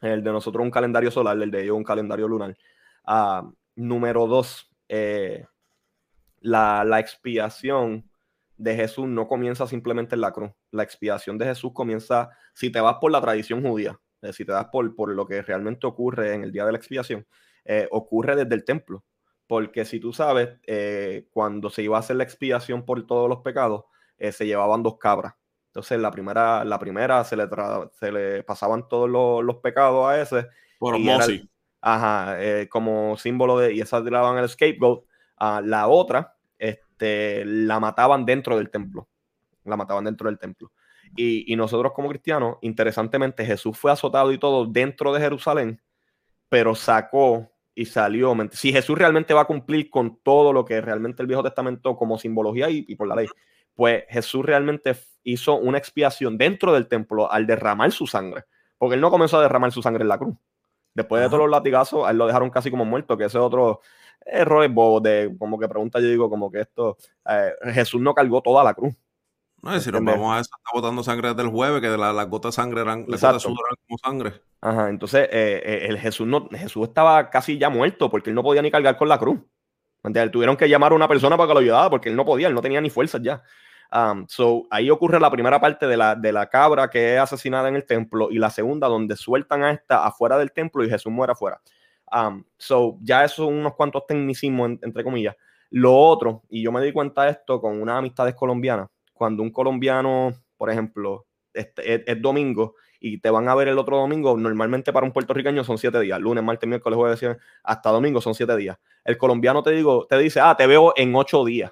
[0.00, 2.56] El de nosotros un calendario solar, el de ellos un calendario lunar.
[3.04, 5.46] Ah, número dos, eh,
[6.40, 8.10] la, la expiación
[8.56, 10.50] de Jesús no comienza simplemente en la cruz.
[10.72, 14.50] La expiación de Jesús comienza, si te vas por la tradición judía, eh, si te
[14.50, 17.24] vas por, por lo que realmente ocurre en el día de la expiación,
[17.92, 19.04] ocurre desde el templo.
[19.50, 23.40] Porque si tú sabes, eh, cuando se iba a hacer la expiación por todos los
[23.40, 23.82] pecados,
[24.16, 25.34] eh, se llevaban dos cabras.
[25.66, 27.48] Entonces, la primera, la primera se, le
[27.98, 30.46] se le pasaban todos los, los pecados a ese.
[30.78, 31.48] Por osmosis.
[31.80, 35.00] Ajá, eh, como símbolo de, y esa tiraban el scapegoat.
[35.38, 39.08] a la otra, este, la mataban dentro del templo.
[39.64, 40.70] La mataban dentro del templo.
[41.16, 45.82] Y, y nosotros como cristianos, interesantemente, Jesús fue azotado y todo dentro de Jerusalén,
[46.48, 47.50] pero sacó
[47.80, 48.34] y salió.
[48.34, 51.42] ¿me ent- Si Jesús realmente va a cumplir con todo lo que realmente el Viejo
[51.42, 53.26] Testamento como simbología y, y por la ley,
[53.74, 58.44] pues Jesús realmente hizo una expiación dentro del templo al derramar su sangre,
[58.76, 60.34] porque él no comenzó a derramar su sangre en la cruz.
[60.92, 63.42] Después de todos los latigazos, a él lo dejaron casi como muerto, que ese es
[63.44, 63.80] otro
[64.26, 68.42] error bobo de como que pregunta, yo digo, como que esto, eh, Jesús no cargó
[68.42, 68.94] toda la cruz.
[69.62, 71.98] No, y si nos vamos a eso, está botando sangre desde el jueves, que de
[71.98, 74.40] las gotas de sangre eran, las gotas como sangre.
[74.60, 78.42] Ajá, entonces eh, eh, el Jesús no, Jesús estaba casi ya muerto porque él no
[78.42, 79.40] podía ni cargar con la cruz.
[80.02, 80.32] ¿Entiendes?
[80.32, 82.54] Tuvieron que llamar a una persona para que lo ayudara porque él no podía, él
[82.54, 83.42] no tenía ni fuerzas ya.
[83.92, 87.68] Um, so, ahí ocurre la primera parte de la, de la cabra que es asesinada
[87.68, 91.12] en el templo y la segunda donde sueltan a esta afuera del templo y Jesús
[91.12, 91.60] muere afuera.
[92.10, 95.36] Um, so, ya eso son unos cuantos tecnicismos, entre comillas.
[95.70, 98.88] Lo otro, y yo me di cuenta de esto con unas amistades colombianas,
[99.20, 101.68] cuando un colombiano, por ejemplo, es,
[102.22, 106.00] domingo y te van a ver el otro domingo, normalmente para un puertorriqueño son siete
[106.00, 108.78] días, lunes, martes, miércoles, jueves, hasta domingo son siete días.
[109.04, 111.70] El colombiano te digo, te dice, ah, te veo en ocho días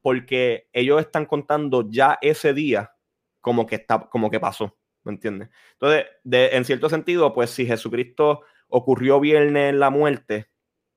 [0.00, 2.94] porque ellos están contando ya ese día
[3.42, 5.50] como que, está, como que pasó, ¿me entiendes?
[5.72, 10.48] Entonces, en cierto sentido, pues si Jesucristo ocurrió viernes la muerte,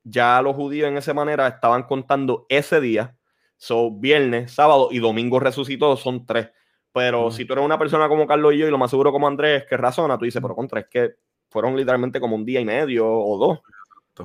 [0.06, 3.18] ya los judíos en esa manera estaban contando ese día,
[3.64, 6.50] son viernes, sábado y domingo resucitó, son tres.
[6.92, 9.26] Pero si tú eres una persona como Carlos y yo, y lo más seguro como
[9.26, 11.12] Andrés, que razona, tú dices, pero contra, es que
[11.50, 13.60] fueron literalmente como un día y medio o dos.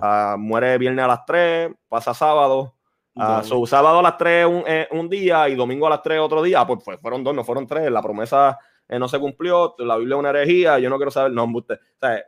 [0.03, 2.75] Ah, muere viernes a las tres, pasa sábado,
[3.15, 6.65] Uh, sábado a las 3 eh, un, día y domingo a las 3 otro día,
[6.65, 7.91] pues, pues, fueron dos, no fueron tres.
[7.91, 8.57] La promesa
[8.89, 11.75] eh, no se cumplió, la Biblia es una herejía, yo no quiero saber, no, usted.
[11.75, 12.25] O sea,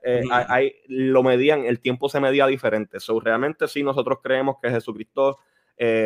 [0.49, 2.99] hay, lo medían, el tiempo se medía diferente.
[2.99, 5.39] So, realmente sí, nosotros creemos que Jesucristo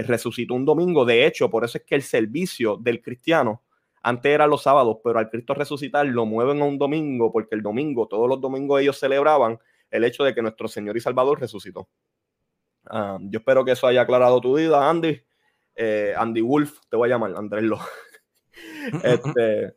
[0.07, 1.05] resucitó un domingo.
[1.05, 3.63] De hecho, por eso es que el servicio del cristiano
[4.05, 7.63] antes era los sábados, pero al Cristo resucitar lo mueven a un domingo, porque el
[7.63, 9.59] domingo, todos los domingos ellos celebraban
[9.91, 11.89] el hecho de que nuestro Señor y Salvador resucitó.
[12.87, 15.23] Ah, yo espero que eso haya aclarado tu vida, Andy.
[15.75, 17.79] Eh, Andy Wolf, te voy a llamar, Andrés Lo.
[19.03, 19.75] este,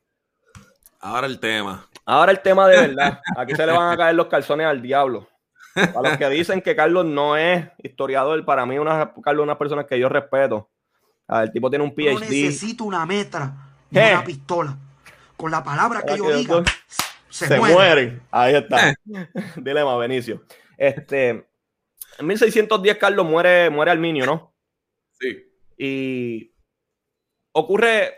[0.99, 1.87] ahora el tema.
[2.05, 3.21] Ahora el tema de verdad.
[3.37, 5.25] Aquí se le van a caer los calzones al diablo.
[5.77, 9.57] A los que dicen que Carlos no es historiador, para mí una, Carlos es una
[9.57, 10.69] persona que yo respeto.
[11.27, 12.13] El tipo tiene un PhD.
[12.13, 13.53] Yo necesito una metra,
[13.91, 14.77] una pistola.
[15.35, 16.63] Con la palabra que yo diga,
[17.29, 18.21] se, mueren.
[18.31, 18.95] Ahí está.
[19.57, 20.43] Dilema, Benicio.
[20.77, 24.53] Este, en 1610 Carlos muere, muere Arminio, ¿no?
[25.19, 25.43] Sí.
[25.77, 26.53] Y
[27.51, 28.15] ocurre,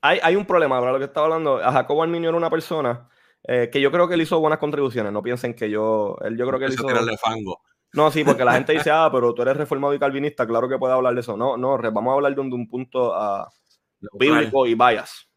[0.00, 0.94] hay, hay un problema, ¿verdad?
[0.94, 3.08] Lo que estaba hablando, a Jacobo Arminio era una persona
[3.44, 6.46] eh, que yo creo que él hizo buenas contribuciones, no piensen que yo, él yo
[6.46, 6.86] creo que él hizo...
[7.18, 7.60] fango.
[7.94, 10.78] No, sí, porque la gente dice, ah, pero tú eres reformado y calvinista, claro que
[10.78, 11.36] puede hablar de eso.
[11.36, 13.46] No, no, vamos a hablar de un, punto uh,
[14.18, 15.28] bíblico y bias.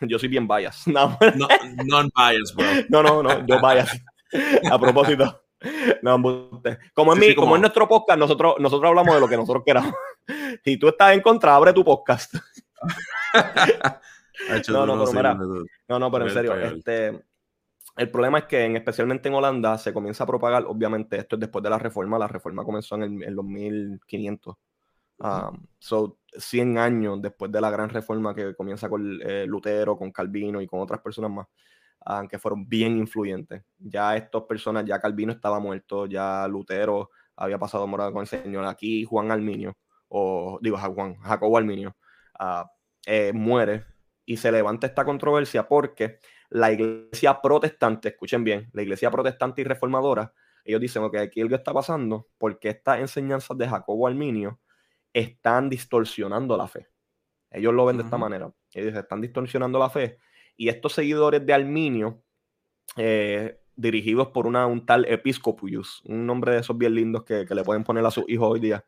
[0.00, 0.82] Yo soy bien bias.
[0.86, 1.16] No,
[1.84, 2.66] non-bias, bro.
[2.88, 4.02] No, no, no, yo bias.
[4.70, 5.40] A propósito.
[6.02, 6.20] No,
[6.92, 7.54] como, en como...
[7.54, 9.94] en nuestro podcast, nosotros, nosotros hablamos de lo que nosotros queramos.
[10.64, 12.34] Si tú estás en contra, abre tu podcast.
[14.68, 15.34] no, no, pero
[15.86, 17.22] no, no, pero en serio, este,
[17.96, 21.40] el problema es que en, especialmente en Holanda se comienza a propagar, obviamente esto es
[21.40, 24.56] después de la reforma, la reforma comenzó en, el, los 1500.
[25.16, 30.10] Um, so, 100 años después de la gran reforma que comienza con eh, Lutero, con
[30.10, 31.46] Calvino y con otras personas más
[32.04, 33.62] aunque fueron bien influyentes.
[33.78, 38.64] Ya estas personas, ya Calvino estaba muerto, ya Lutero había pasado morado con el Señor.
[38.66, 39.76] Aquí Juan Alminio,
[40.08, 41.96] o digo Juan, Jacobo Alminio,
[42.38, 42.70] ah,
[43.06, 43.84] eh, muere
[44.24, 46.18] y se levanta esta controversia porque
[46.50, 50.32] la iglesia protestante, escuchen bien, la iglesia protestante y reformadora,
[50.64, 54.60] ellos dicen, que aquí algo está pasando porque estas enseñanzas de Jacobo Alminio
[55.12, 56.88] están distorsionando la fe.
[57.50, 58.50] Ellos lo ven de esta manera.
[58.72, 60.18] Ellos están distorsionando la fe
[60.56, 62.22] y estos seguidores de Arminio,
[62.96, 67.64] eh, dirigidos por una, un tal Episcopius, un nombre de esos bien lindos que, le
[67.64, 68.84] pueden poner a sus hijos hoy día,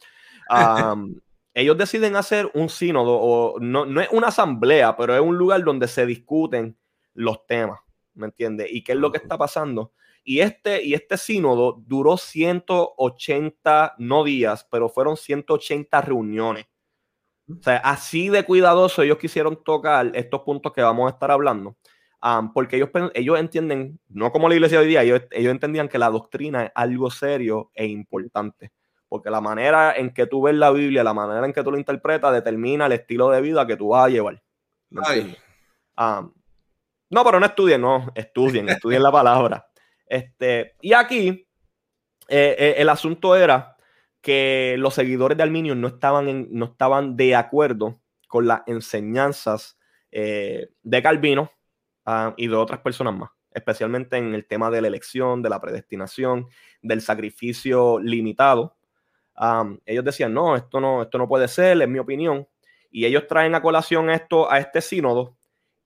[1.54, 5.64] ellos deciden hacer un sínodo, o no, no es una asamblea, pero es un lugar
[5.64, 6.76] donde se discuten
[7.16, 7.80] los temas,
[8.14, 8.68] ¿me entiendes?
[8.70, 9.92] ¿Y qué es lo que está pasando?
[10.22, 16.66] Y este, y este sínodo duró 180, no días, pero fueron 180 reuniones.
[17.48, 21.76] O sea, así de cuidadoso ellos quisieron tocar estos puntos que vamos a estar hablando,
[22.52, 26.64] porque ellos, ellos entienden, no como la iglesia hoy día, ellos, entendían que la doctrina
[26.64, 28.72] es algo serio e importante,
[29.08, 31.78] porque la manera en que tú ves la Biblia, la manera en que tú la
[31.78, 34.42] interpretas, determina el estilo de vida que tú vas a llevar.
[37.11, 39.66] No, pero no estudien, no, estudien, estudien la palabra.
[40.07, 41.46] Este, y aquí
[42.28, 43.76] eh, eh, el asunto era
[44.20, 49.78] que los seguidores de Arminio no estaban, no estaban de acuerdo con las enseñanzas
[50.11, 51.52] eh, de Calvino
[52.04, 55.61] ah, y de otras personas más, especialmente en el tema de la elección, de la
[55.61, 56.48] predestinación,
[56.82, 58.76] del sacrificio limitado.
[59.36, 62.48] Ah, ellos decían, no, esto no, esto no puede ser, es mi opinión.
[62.90, 65.36] Y ellos traen a colación esto a este sínodo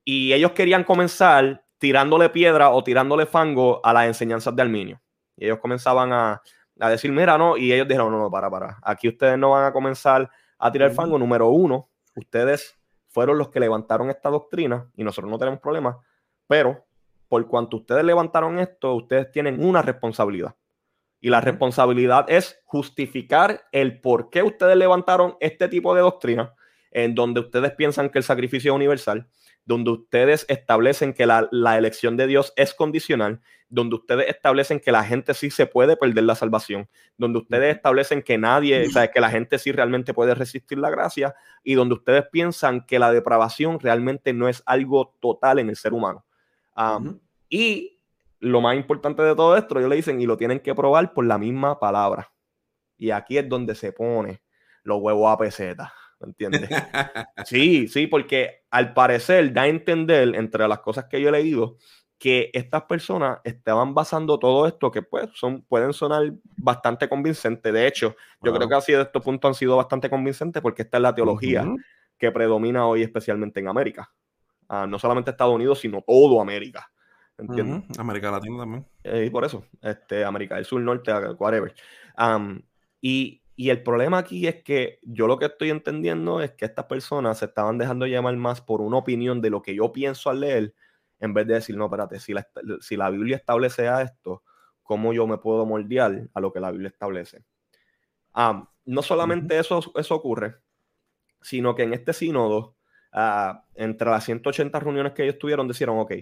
[0.03, 5.01] y ellos querían comenzar tirándole piedra o tirándole fango a las enseñanzas de Arminio.
[5.35, 6.41] Y ellos comenzaban a,
[6.79, 9.65] a decir, mira, no, y ellos dijeron, no, no, para, para, aquí ustedes no van
[9.65, 11.17] a comenzar a tirar fango.
[11.17, 15.97] Número uno, ustedes fueron los que levantaron esta doctrina y nosotros no tenemos problemas,
[16.47, 16.85] pero
[17.27, 20.55] por cuanto ustedes levantaron esto, ustedes tienen una responsabilidad.
[21.19, 26.53] Y la responsabilidad es justificar el por qué ustedes levantaron este tipo de doctrina,
[26.89, 29.29] en donde ustedes piensan que el sacrificio es universal,
[29.65, 34.91] donde ustedes establecen que la, la, elección de Dios es condicional, donde ustedes establecen que
[34.91, 39.11] la gente sí se puede perder la salvación, donde ustedes establecen que nadie, o sea,
[39.11, 43.11] que la gente sí realmente puede resistir la gracia, y donde ustedes piensan que la
[43.11, 46.25] depravación realmente no es algo total en el ser humano.
[46.75, 47.19] Um, uh -huh.
[47.49, 47.99] Y
[48.39, 51.25] lo más importante de todo esto, ellos le dicen, y lo tienen que probar por
[51.25, 52.31] la misma palabra.
[52.97, 54.41] Y aquí es donde se pone
[54.83, 55.93] los huevos a peseta.
[56.21, 56.69] ¿Me entiendes?
[57.45, 61.77] sí, sí, porque al parecer da a entender, entre las cosas que yo he leído,
[62.21, 67.73] que estas personas estaban basando todo esto que pues son, pueden sonar bastante convincentes.
[67.73, 68.57] De hecho, yo wow.
[68.57, 71.63] creo que así de estos puntos han sido bastante convincentes porque esta es la teología
[71.63, 71.83] uh -huh.
[72.19, 74.11] que predomina hoy especialmente en América.
[74.69, 76.91] Uh, no solamente Estados Unidos, sino todo América.
[77.39, 77.89] ¿Entiendes?
[77.89, 77.99] Uh -huh.
[77.99, 78.85] América Latina también.
[79.03, 81.73] Eh, y por eso, este, América del Sur, Norte, whatever.
[82.19, 82.61] Um,
[83.01, 86.85] y, y el problema aquí es que yo lo que estoy entendiendo es que estas
[86.85, 90.39] personas se estaban dejando llamar más por una opinión de lo que yo pienso al
[90.39, 90.73] leer,
[91.19, 92.47] en vez de decir, no, espérate, si la,
[92.79, 94.43] si la Biblia establece a esto,
[94.81, 97.43] ¿cómo yo me puedo moldear a lo que la Biblia establece?
[98.35, 100.55] Um, no solamente eso, eso ocurre,
[101.41, 102.77] sino que en este sínodo,
[103.13, 106.13] uh, entre las 180 reuniones que ellos tuvieron, dijeron, ok,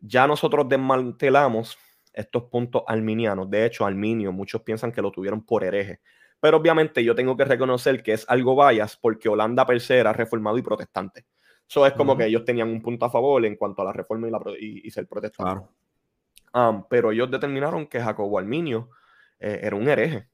[0.00, 1.78] ya nosotros desmantelamos
[2.12, 3.48] estos puntos arminianos.
[3.50, 6.00] De hecho, Arminio, muchos piensan que lo tuvieron por hereje.
[6.40, 10.12] Pero obviamente yo tengo que reconocer que es algo bias porque Holanda per se era
[10.12, 11.24] reformado y protestante.
[11.68, 12.18] Eso es como uh -huh.
[12.18, 14.86] que ellos tenían un punto a favor en cuanto a la reforma y, la, y,
[14.86, 15.52] y ser protestante.
[15.52, 15.72] Claro.
[16.54, 18.88] Um, pero ellos determinaron que Jacobo Arminio
[19.38, 20.28] eh, era un hereje.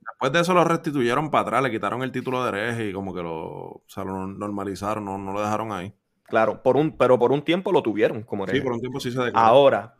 [0.00, 3.14] Después de eso lo restituyeron para atrás, le quitaron el título de hereje y como
[3.14, 5.92] que lo, o sea, lo normalizaron, no, no, lo dejaron ahí.
[6.22, 8.58] Claro, por un, pero por un tiempo lo tuvieron como hereje.
[8.58, 9.46] Sí, por un tiempo sí se declaró.
[9.46, 9.96] Ahora,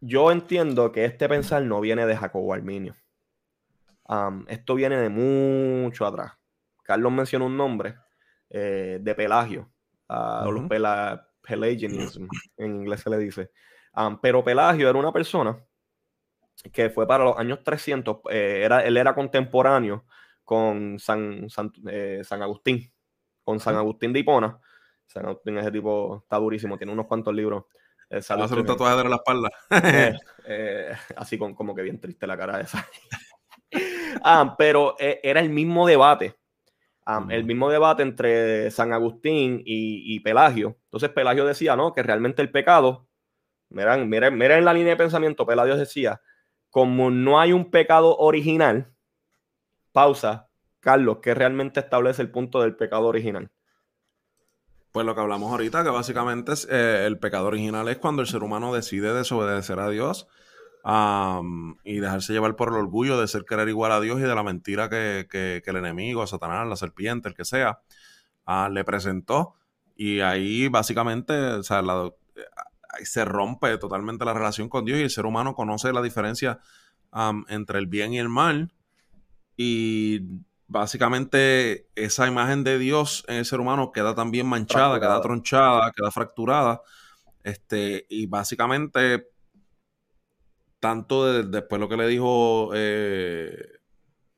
[0.00, 2.94] yo entiendo que este pensar no viene de Jacobo Arminio.
[4.08, 6.32] Um, esto viene de mucho atrás.
[6.82, 7.96] Carlos mencionó un nombre
[8.48, 9.70] eh, de Pelagio,
[10.08, 10.52] uh, uh -huh.
[10.52, 13.50] los Pela Pelagianism, en inglés se le dice.
[13.94, 15.58] Um, pero Pelagio era una persona
[16.72, 20.04] que fue para los años 300, eh, era, él era contemporáneo
[20.44, 22.90] con San, San, eh, San Agustín,
[23.42, 24.58] con San Agustín de Hipona.
[25.06, 27.64] San Agustín, ese tipo está durísimo, tiene unos cuantos libros.
[28.10, 29.50] Eh, hacer un tatuaje de la espalda.
[30.50, 32.88] Eh, así con, como que bien triste la cara esa.
[34.22, 36.36] Ah, pero eh, era el mismo debate.
[37.06, 37.30] Um, mm.
[37.30, 40.76] El mismo debate entre San Agustín y, y, Pelagio.
[40.84, 41.92] Entonces Pelagio decía, ¿no?
[41.92, 43.08] Que realmente el pecado,
[43.70, 46.20] miren, miren, miren la línea de pensamiento, Pelagio decía,
[46.70, 48.92] como no hay un pecado original,
[49.92, 50.48] pausa,
[50.80, 53.50] Carlos, que realmente establece el punto del pecado original.
[54.92, 58.28] Pues lo que hablamos ahorita, que básicamente es, eh, el pecado original es cuando el
[58.28, 60.28] ser humano decide desobedecer a Dios
[60.84, 64.34] um, y dejarse llevar por el orgullo de ser querer igual a Dios y de
[64.34, 67.80] la mentira que, que, que el enemigo, Satanás, la serpiente, el que sea,
[68.46, 69.54] uh, le presentó.
[69.96, 72.10] Y ahí básicamente, o sea, la,
[73.02, 76.60] se rompe totalmente la relación con Dios y el ser humano conoce la diferencia
[77.12, 78.72] um, entre el bien y el mal.
[79.56, 80.20] Y
[80.68, 85.14] básicamente esa imagen de Dios en el ser humano queda también manchada, fracturada.
[85.14, 86.82] queda tronchada, queda fracturada.
[87.42, 89.28] Este, y básicamente,
[90.80, 93.80] tanto de, después lo que le dijo eh,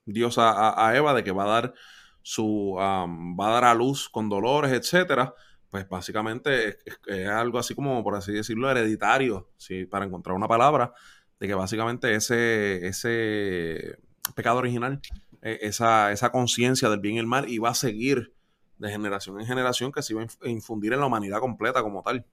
[0.05, 1.74] Dios a, Eva de que va a dar
[2.22, 5.34] su um, va a dar a luz con dolores, etcétera,
[5.70, 9.86] pues básicamente es, algo así como, por así decirlo, hereditario, ¿sí?
[9.86, 10.93] para encontrar una palabra,
[11.38, 13.99] de que básicamente ese, ese
[14.34, 15.01] pecado original
[15.43, 18.34] eh, esa, esa conciencia del bien y el mal va a seguir
[18.78, 22.26] de generación en generación que se va a infundir en la humanidad completa como tal.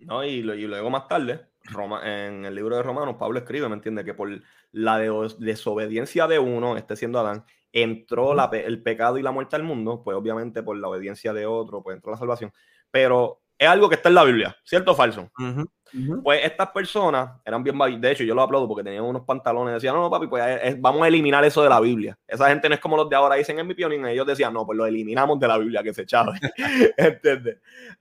[0.00, 3.74] No, y, y luego más tarde, Roma, en el libro de Romanos, Pablo escribe, ¿me
[3.74, 4.04] entiende?
[4.04, 4.28] Que por
[4.72, 9.56] la de, desobediencia de uno, este siendo Adán, entró la, el pecado y la muerte
[9.56, 12.52] al mundo, pues obviamente por la obediencia de otro, pues entró la salvación.
[12.90, 15.30] Pero es algo que está en la Biblia, ¿cierto o falso?
[15.38, 15.70] Uh -huh.
[15.92, 16.22] Uh -huh.
[16.22, 19.94] Pues estas personas eran bien, de hecho yo lo aplaudo porque tenían unos pantalones, decían,
[19.94, 22.16] no, no, papi, pues es, vamos a eliminar eso de la Biblia.
[22.26, 24.64] Esa gente no es como los de ahora dicen en mi pionín, ellos decían, no,
[24.64, 26.32] pues lo eliminamos de la Biblia, que se echaba.
[26.96, 27.58] ¿Entiendes?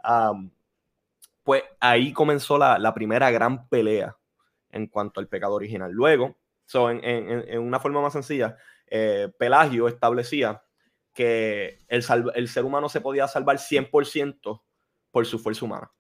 [0.08, 0.50] Um,
[1.50, 4.16] pues ahí comenzó la, la, primera gran pelea
[4.70, 5.92] en cuanto al pecado original.
[5.92, 6.38] Luego,
[6.68, 10.62] so, en, en, en una forma más sencilla, eh, Pelagio establecía
[11.12, 12.04] que el,
[12.36, 14.62] el ser humano se podía salvar 100%
[15.10, 15.92] por su fuerza humana,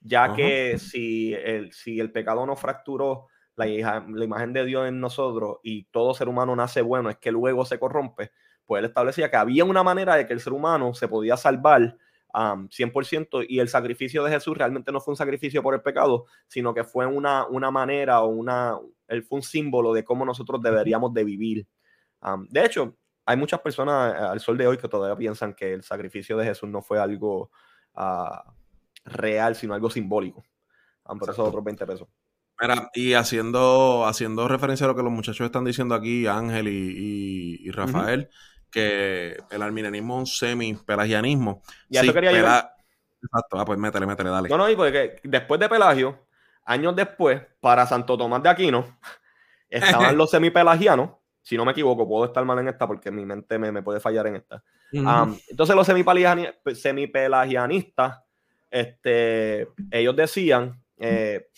[0.00, 3.26] ya que si el, si el pecado no fracturó
[3.56, 7.30] la, la imagen de Dios en nosotros y todo ser humano nace bueno, es que
[7.30, 8.32] luego se corrompe,
[8.64, 11.98] pues él establecía que había una manera de que el ser humano se podía salvar
[12.34, 16.26] am, 100% y el sacrificio de Jesús realmente no fue un sacrificio por el pecado,
[16.48, 18.76] sino que fue una, una manera o una,
[19.08, 21.66] él fue un símbolo de cómo nosotros deberíamos de vivir.
[22.48, 25.82] De hecho, hay muchas personas eh, al sol de hoy que todavía piensan que el
[25.82, 27.50] sacrificio de Jesús no fue algo
[27.94, 28.44] ah,
[29.04, 30.42] real, sino algo simbólico.
[31.04, 32.08] Por eso otros 20 pesos.
[32.60, 36.70] Mira, y haciendo, haciendo referencia a lo que los muchachos están diciendo aquí, Ángel y,
[36.96, 38.28] y- y Rafael,
[38.74, 41.62] que el arminianismo es un semi-pelagianismo.
[41.88, 42.74] Y a eso quería llegar.
[43.22, 44.48] Exacto, ah, pues métele, métele, dale.
[44.48, 46.26] No, no, y porque después de Pelagio,
[46.64, 48.98] años después, para Santo Tomás de Aquino,
[49.70, 51.10] estaban los semipelagianos.
[51.42, 54.00] Si no me equivoco, puedo estar mal en esta porque mi mente me, me puede
[54.00, 54.62] fallar en esta.
[55.48, 58.20] Entonces los semipelagiani- semipelagianistas,
[58.70, 61.48] este, ellos decían, eh,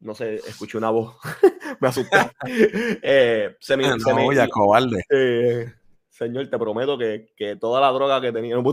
[0.00, 1.16] no sé, escuché una voz,
[1.80, 2.18] me asusté.
[3.02, 5.04] Eh, semi- Ah, no, semi- ya, cobarde.
[5.10, 5.72] eh,
[6.16, 8.64] señor, te prometo que, que toda la droga que tenía, no,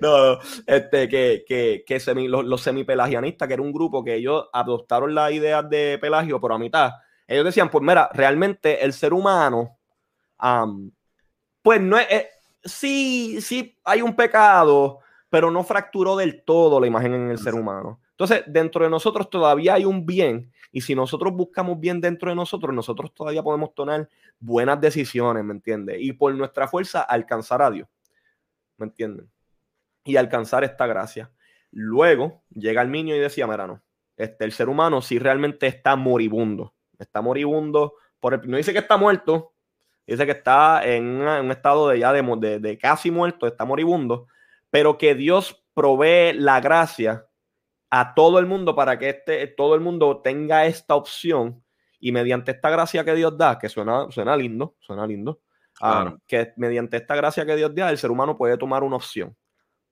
[0.00, 4.48] no, este, que, que, que semi- los, los semipelagianistas, que era un grupo que ellos
[4.52, 6.92] adoptaron la idea de Pelagio, pero a mitad,
[7.26, 9.78] ellos decían, pues mira, realmente el ser humano,
[11.62, 12.28] pues no es, eh,
[12.64, 17.54] sí, sí hay un pecado, pero no fracturó del todo la imagen en el ser
[17.54, 18.00] humano.
[18.20, 22.36] Entonces, dentro de nosotros todavía hay un bien, y si nosotros buscamos bien dentro de
[22.36, 25.96] nosotros, nosotros todavía podemos tomar buenas decisiones, ¿me entiendes?
[26.00, 27.88] Y por nuestra fuerza alcanzar a Dios,
[28.76, 29.30] ¿me entienden?
[30.04, 31.30] Y alcanzar esta gracia.
[31.70, 33.82] Luego llega el niño y decía, mira, no,
[34.18, 38.80] este, el ser humano sí realmente está moribundo, está moribundo, por el, no dice que
[38.80, 39.54] está muerto,
[40.06, 44.26] dice que está en, un estado de ya de- de casi muerto, está moribundo,
[44.68, 47.24] pero que Dios provee la gracia
[47.90, 51.62] a todo el mundo para que este, todo el mundo tenga esta opción
[51.98, 55.42] y mediante esta gracia que Dios da, que suena, suena lindo, suena lindo,
[55.82, 59.36] ah, que mediante esta gracia que Dios da, el ser humano puede tomar una opción,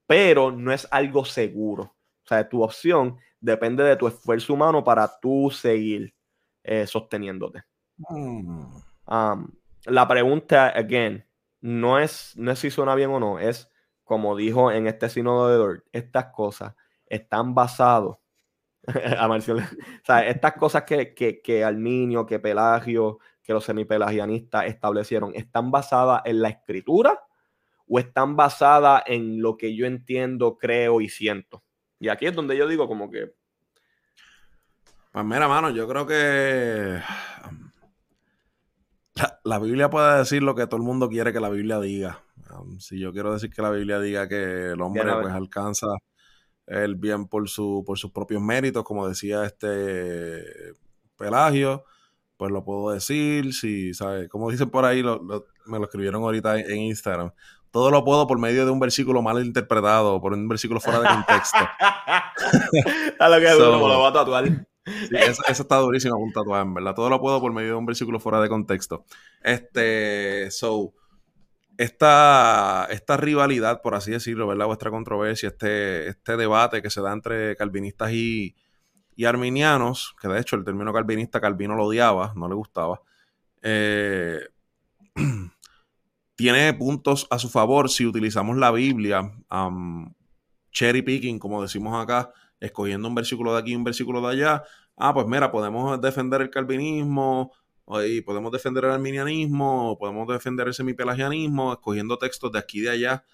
[0.06, 1.82] pero no es algo seguro.
[2.24, 6.14] O sea, tu opción depende de tu esfuerzo humano para tú seguir
[6.62, 7.64] eh, sosteniéndote.
[7.96, 8.66] Mm.
[9.06, 9.48] Um,
[9.86, 11.26] la pregunta, again,
[11.60, 13.70] no es, no es si suena bien o no, es
[14.04, 16.74] como dijo en este sínodo de Dort, estas cosas
[17.10, 18.16] están basadas
[19.18, 24.66] a Marcial, o sea, estas cosas que, que, que Arminio, que Pelagio, que los semipelagianistas
[24.66, 27.20] establecieron, ¿están basadas en la escritura
[27.86, 31.64] o están basadas en lo que yo entiendo, creo y siento?
[31.98, 33.34] Y aquí es donde yo digo como que
[35.12, 37.00] Pues mira, mano, yo creo que
[37.50, 37.70] um,
[39.14, 42.22] la, la Biblia puede decir lo que todo el mundo quiere que la Biblia diga.
[42.54, 45.86] Um, si yo quiero decir que la Biblia diga que el hombre pues alcanza
[46.68, 50.42] el bien por su por sus propios méritos, como decía este
[51.16, 51.84] Pelagio,
[52.36, 53.52] pues lo puedo decir.
[53.54, 54.28] Si, ¿sabes?
[54.28, 57.32] Como dicen por ahí, lo- lo- me lo escribieron ahorita en, en Instagram.
[57.70, 61.08] Todo lo puedo por medio de un versículo mal interpretado, por un versículo fuera de
[61.08, 61.58] contexto.
[63.18, 64.44] a lo que So- me lo voy a tatuar.
[64.86, 66.94] Sí, eso, eso está durísimo, un tatuaje, verdad.
[66.94, 69.04] Todo lo puedo por medio de un versículo fuera de contexto.
[69.42, 70.94] Este, so,
[71.78, 74.66] esta, esta rivalidad, por así decirlo, ¿verdad?
[74.66, 78.56] Vuestra controversia, este, este debate que se da entre calvinistas y,
[79.16, 83.02] y arminianos, que de hecho el término calvinista, Calvino lo odiaba, no le gustaba,
[83.62, 84.40] eh,
[86.36, 89.32] tiene puntos a su favor si utilizamos la Biblia,
[90.72, 94.62] cherry picking, como decimos acá, escogiendo un versículo de aquí y un versículo de allá.
[94.96, 97.52] Ah, pues mira, podemos defender el calvinismo, o-
[98.06, 102.82] y podemos defender el arminianismo, o podemos defender el semipelagianismo, escogiendo textos de aquí y
[102.82, 103.24] de allá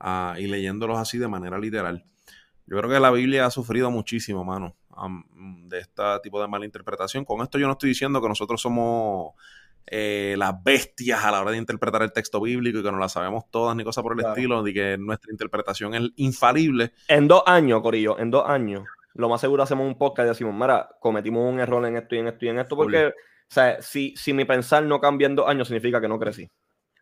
[0.00, 2.04] ah, y leyéndolos así de manera literal.
[2.66, 4.76] Yo creo que la Biblia ha sufrido muchísimo, mano,
[5.66, 7.24] de este tipo de mala interpretación.
[7.24, 9.34] Con esto yo no estoy diciendo que nosotros somos
[9.86, 13.08] eh, las bestias a la hora de interpretar el texto bíblico y que no la
[13.10, 14.34] sabemos todas ni cosas por el Claro.
[14.34, 16.92] estilo, ni que nuestra interpretación es infalible.
[17.08, 20.54] En dos años, Corillo, en dos años, lo más seguro hacemos un podcast y decimos,
[20.54, 23.12] mira, cometimos un error en esto y en esto y en esto, porque,
[23.50, 26.50] o sea, si, si mi pensar no cambia en dos años, significa que no crecí.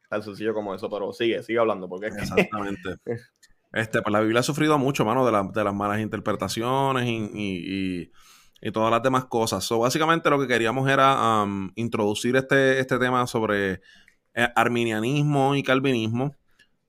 [0.09, 2.97] Tan sencillo como eso, pero sigue, sigue hablando, porque Exactamente.
[3.75, 7.31] Este, pues la Biblia ha sufrido mucho, mano, de, la- de las malas interpretaciones y,
[7.33, 8.13] y- y-
[8.61, 9.65] y todas las demás cosas.
[9.65, 13.81] So, básicamente lo que queríamos era um, introducir este, este tema sobre
[14.35, 16.37] eh, arminianismo y calvinismo.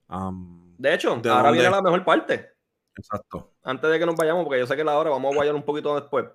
[0.09, 1.59] Um, De hecho, ¿De ahora dónde?
[1.61, 2.49] viene la mejor parte.
[2.97, 3.53] exacto.
[3.63, 5.63] antes de que nos vayamos, porque yo sé que la hora vamos a guayar un
[5.63, 6.25] poquito después.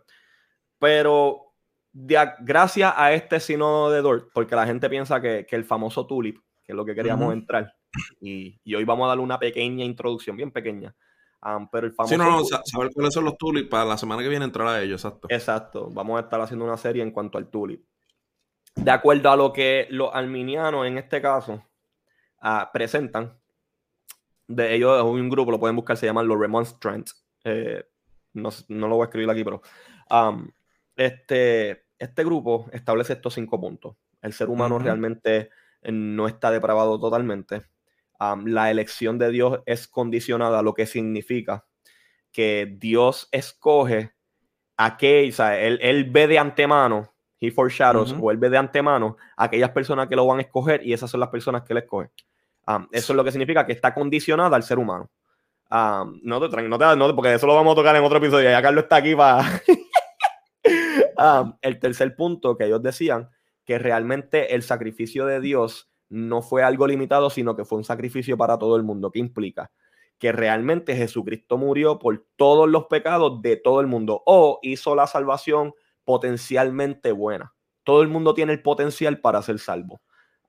[0.78, 1.47] Pero
[1.92, 6.06] de gracias a este sínodo de Dort, porque la gente piensa que, que el famoso
[6.06, 7.74] tulip, que es lo que queríamos entrar,
[8.20, 10.94] y, y hoy vamos a darle una pequeña introducción, bien pequeña,
[11.40, 12.12] Um, pero el famoso.
[12.12, 14.66] Sí, no, no, sa- saber cuáles son los tulips para la semana que viene entrar
[14.66, 15.28] a ellos, exacto.
[15.30, 17.84] Exacto, vamos a estar haciendo una serie en cuanto al tulip.
[18.74, 21.62] De acuerdo a lo que los arminianos en este caso
[22.40, 23.38] ah, presentan,
[24.48, 27.24] de ellos es un grupo, lo pueden buscar, se llaman los Remonstrants.
[27.44, 27.84] Eh,
[28.32, 29.62] no, lo voy a escribir aquí, pero
[30.10, 30.48] um,
[30.98, 33.96] este, este grupo establece estos cinco puntos.
[34.20, 34.84] El ser humano Ujú.
[34.84, 35.50] realmente
[35.82, 37.62] eh, no está depravado totalmente.
[38.20, 41.64] Um, la elección de Dios es condicionada, lo que significa
[42.32, 44.12] que Dios escoge
[44.76, 48.26] a qué, o sea, él, él ve de antemano, he foreshadows, Ujú.
[48.26, 51.10] o él ve de antemano a aquellas personas que lo van a escoger y esas
[51.10, 52.10] son las personas que él escoge.
[52.66, 55.10] Um, eso es lo que significa que está condicionada al ser humano.
[55.70, 58.18] Um, no te no te, no te- porque eso lo vamos a tocar en otro
[58.18, 58.50] episodio.
[58.50, 59.44] Ya Carlos está aquí para.
[61.18, 63.28] Um, el tercer punto que ellos decían
[63.64, 68.36] que realmente el sacrificio de Dios no fue algo limitado, sino que fue un sacrificio
[68.36, 69.10] para todo el mundo.
[69.10, 69.72] ¿Qué implica?
[70.18, 75.08] Que realmente Jesucristo murió por todos los pecados de todo el mundo o hizo la
[75.08, 77.52] salvación potencialmente buena.
[77.82, 80.00] Todo el mundo tiene el potencial para ser salvo.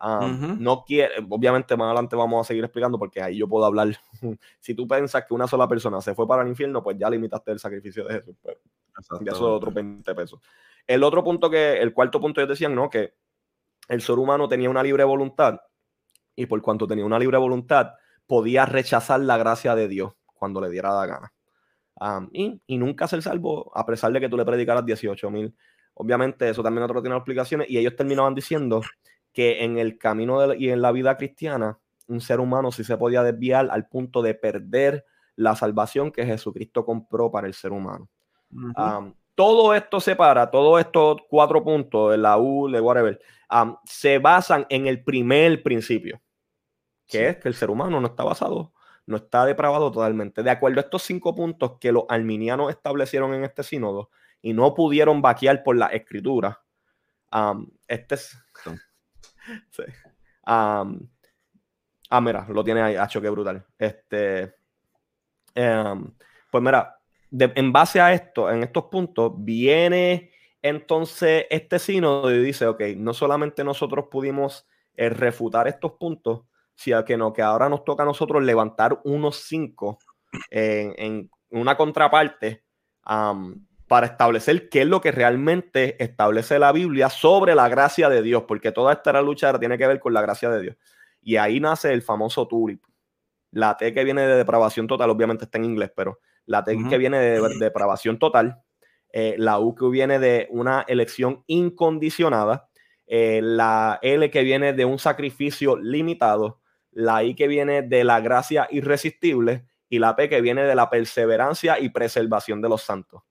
[0.01, 0.55] Um, Ujú.
[0.59, 3.89] No quiere, obviamente más adelante vamos a seguir explicando porque ahí yo puedo hablar.
[4.59, 7.51] si tú piensas que una sola persona se fue para el infierno, pues ya limitaste
[7.51, 8.35] el sacrificio de Jesús.
[8.41, 8.59] Pero
[9.21, 10.39] ya eso es otro 20 pesos.
[10.87, 12.89] El otro punto que, el cuarto punto ellos decían, ¿no?
[12.89, 13.13] Que
[13.89, 15.59] el ser humano tenía una libre voluntad
[16.35, 17.91] y por cuanto tenía una libre voluntad,
[18.25, 21.33] podía rechazar la gracia de Dios cuando le diera la gana.
[21.95, 25.53] Um, y, y nunca ser salvo, a pesar de que tú le predicaras 18 mil.
[25.95, 27.69] Obviamente, eso también otro tiene explicaciones.
[27.69, 28.81] Y ellos terminaban diciendo
[29.33, 31.77] que en el camino de- y en la vida cristiana,
[32.07, 35.05] un ser humano sí se podía desviar al punto de perder
[35.35, 38.09] la salvación que Jesucristo compró para el ser humano.
[38.51, 43.21] Um, todo esto se para, todos estos cuatro puntos de la U, de whatever,
[43.51, 46.19] um, se basan en el primer principio,
[47.07, 47.23] que Sí.
[47.25, 48.73] es que el ser humano no está basado,
[49.05, 50.43] no está depravado totalmente.
[50.43, 54.09] De acuerdo a estos cinco puntos que los arminianos establecieron en este sínodo
[54.41, 56.61] y no pudieron vaquear por la escritura,
[57.31, 58.35] um, este es.
[59.71, 59.83] Sí.
[60.45, 60.85] Ah,
[62.21, 63.65] mira, lo tiene ahí, hacho, qué brutal.
[63.77, 64.55] Este.
[65.53, 66.11] em,
[66.49, 66.99] pues mira,
[67.31, 70.31] en base a esto, en estos puntos, viene
[70.61, 76.45] entonces este sínodo y dice, ok, no solamente nosotros pudimos eh, refutar estos puntos,
[76.75, 79.99] sino que, no, que ahora nos toca a nosotros levantar unos cinco
[80.49, 82.63] en, una contraparte
[83.89, 88.43] para establecer qué es lo que realmente establece la Biblia sobre la gracia de Dios,
[88.47, 90.77] porque toda esta lucha tiene que ver con la gracia de Dios.
[91.23, 92.83] Y ahí nace el famoso tulip.
[93.49, 96.99] La T que viene de depravación total, obviamente está en inglés, pero la T que
[96.99, 98.61] viene de, de depravación total,
[99.11, 102.69] eh, la U que viene de una elección incondicionada,
[103.07, 106.61] eh, la L que viene de un sacrificio limitado,
[106.91, 110.91] la I que viene de la gracia irresistible y la P que viene de la
[110.91, 113.23] perseverancia y preservación de los santos.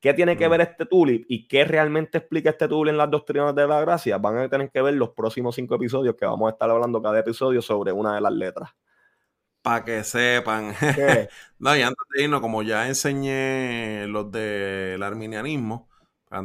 [0.00, 3.54] ¿Qué tiene que ver este tulip y qué realmente explica este tulip en las doctrinas
[3.54, 4.16] de la gracia?
[4.18, 7.18] Van a tener que ver los próximos cinco episodios que vamos a estar hablando cada
[7.18, 8.70] episodio sobre una de las letras.
[9.60, 10.72] Para que sepan.
[11.58, 15.88] No, y antes de irnos, como ya enseñé los del arminianismo.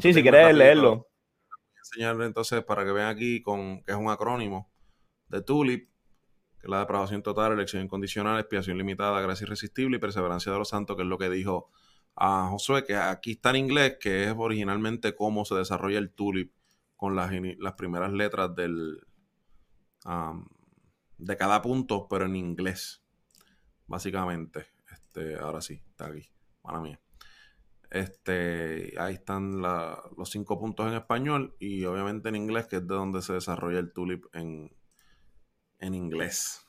[0.02, 0.96] Sí, si quieres leerlo.
[0.96, 4.72] voy a enseñar entonces para que vean aquí con que es un acrónimo
[5.28, 5.88] de TULIP,
[6.60, 10.70] que es la depravación total, elección incondicional, expiación limitada, gracia irresistible y perseverancia de los
[10.70, 11.70] santos, que es lo que dijo
[12.16, 16.54] a Josué, que aquí está en inglés, que es originalmente cómo se desarrolla el TULIP
[16.96, 19.00] con las, las primeras letras del
[20.06, 20.48] am,
[21.18, 23.04] de cada punto, pero en inglés,
[23.88, 24.68] básicamente.
[24.92, 26.30] Este, ahora sí, está aquí,
[26.64, 27.02] mala mía.
[27.92, 32.88] Este, ahí están la- los cinco puntos en español y obviamente en inglés, que es
[32.88, 34.76] de donde se desarrolla el tulip en,
[35.80, 36.63] en inglés.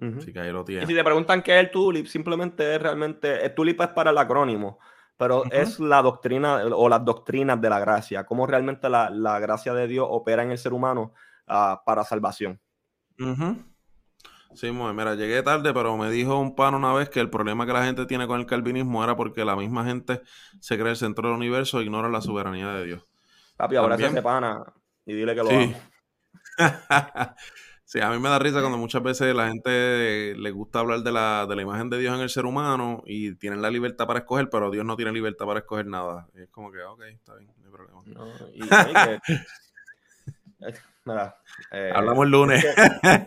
[0.00, 0.18] Ujú.
[0.18, 3.44] Así que ahí lo Y si te preguntan qué es el tulip, simplemente es realmente,
[3.44, 4.78] el tulip es para el acrónimo,
[5.16, 9.72] pero es la doctrina o las doctrinas de la gracia, cómo realmente la, la gracia
[9.74, 11.12] de Dios opera en el ser humano
[11.46, 12.60] ah, para salvación.
[13.18, 13.56] Ujú.
[14.54, 17.66] Sí, mo- mira, llegué tarde, pero me dijo un pan una vez que el problema
[17.66, 20.22] que la gente tiene con el calvinismo era porque la misma gente
[20.60, 23.06] se cree el centro del universo e ignora la soberanía de Dios.
[23.56, 24.64] Papi, ahora ese pana
[25.06, 25.74] y dile que lo Sí.
[27.86, 31.12] Sí, a mí me da risa cuando muchas veces la gente le gusta hablar de
[31.12, 34.20] la, de la imagen de Dios en el ser humano y tienen la libertad para
[34.20, 36.26] escoger, pero Dios no tiene libertad para escoger nada.
[36.34, 38.02] Y es como que, ok, está bien, no hay problema.
[38.06, 39.20] No, y- que-
[41.04, 41.36] mira,
[41.70, 42.66] eh, Hablamos el lunes.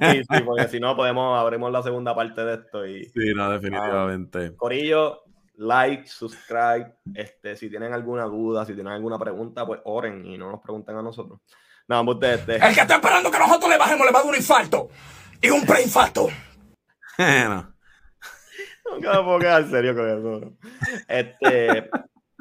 [0.01, 3.51] Sí, sí, porque si no podemos, abrimos la segunda parte de esto y Sí, no,
[3.51, 4.55] definitivamente.
[4.55, 5.21] Corillo,
[5.57, 6.95] like, subscribe.
[7.13, 10.95] Este, si tienen alguna duda, si tienen alguna pregunta, pues oren y no nos pregunten
[10.97, 11.39] a nosotros.
[11.87, 14.29] No, ustedes, este, El que está esperando que nosotros le bajemos le va a dar
[14.29, 14.89] un infarto
[15.41, 16.27] y un preinfarto.
[17.17, 17.73] Bueno,
[18.91, 20.45] Nunca me puedo quedar serio con eso.
[20.45, 20.57] ¿no?
[21.07, 21.89] Este,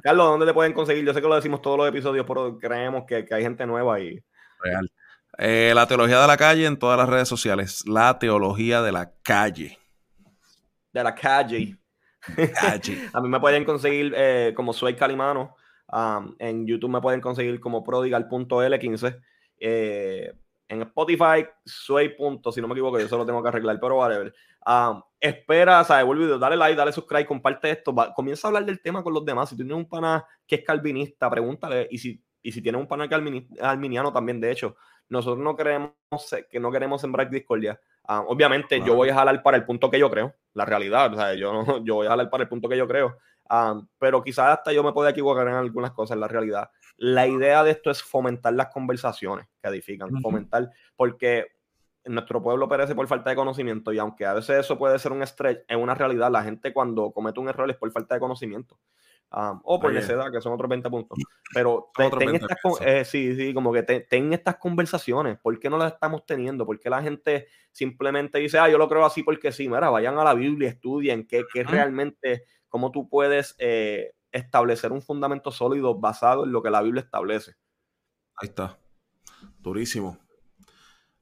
[0.02, 1.04] Carlos, ¿dónde te pueden conseguir?
[1.04, 3.96] Yo sé que lo decimos todos los episodios, pero creemos que, que hay gente nueva
[3.96, 4.18] ahí.
[4.60, 4.90] Real.
[5.38, 7.84] Eh, la teología de la calle en todas las redes sociales.
[7.86, 9.78] La teología de la calle.
[10.92, 11.76] De la calle.
[12.54, 13.10] Calle.
[13.12, 15.54] A mí me pueden conseguir eh, como Soy Calimano.
[15.88, 19.20] Um, en YouTube me pueden conseguir como prodigal.l15.
[19.58, 20.32] Eh,
[20.68, 24.34] en Spotify, soy punto, si no me equivoco, yo solo tengo que arreglar, pero whatever.
[24.66, 26.04] Um, espera, ¿sabes?
[26.04, 29.24] Vuelve, dale like, dale subscribe, comparte esto, va- comienza a hablar del tema con los
[29.24, 29.48] demás.
[29.48, 31.86] Si tú tienes un pana que es calvinista, pregúntale.
[31.90, 34.74] Y si, y si tienes un pana calvini- arminiano también, de hecho,
[35.08, 35.92] nosotros no queremos
[36.50, 37.80] que no queremos sembrar discordia.
[38.08, 38.96] Ah, obviamente, yo Claro.
[38.96, 41.12] voy a jalar para el punto que yo creo, la realidad.
[41.12, 43.16] O sea, yo, no- yo voy a jalar para el punto que yo creo.
[43.48, 46.68] Ah, pero quizás hasta yo me pueda equivocar en algunas cosas, la realidad.
[46.98, 51.46] La idea de esto es fomentar las conversaciones que edifican, fomentar, porque
[52.04, 55.26] nuestro pueblo perece por falta de conocimiento y aunque a veces eso puede ser un
[55.26, 58.78] stretch, en una realidad la gente cuando comete un error es por falta de conocimiento.
[59.28, 61.18] Ah, o por necedad, que son otros 20 puntos.
[61.52, 65.36] Pero te- Otros ten 20 estas, eh, sí, sí, como que te- ten estas conversaciones.
[65.40, 66.64] ¿Por qué no las estamos teniendo?
[66.64, 69.68] ¿Por qué la gente simplemente dice, ah, yo lo creo así porque sí?
[69.68, 75.02] Mira, vayan a la Biblia, estudien qué, qué realmente, cómo tú puedes eh, establecer un
[75.02, 77.54] fundamento sólido basado en lo que la Biblia establece.
[78.36, 78.78] Ahí está.
[79.58, 80.18] Durísimo.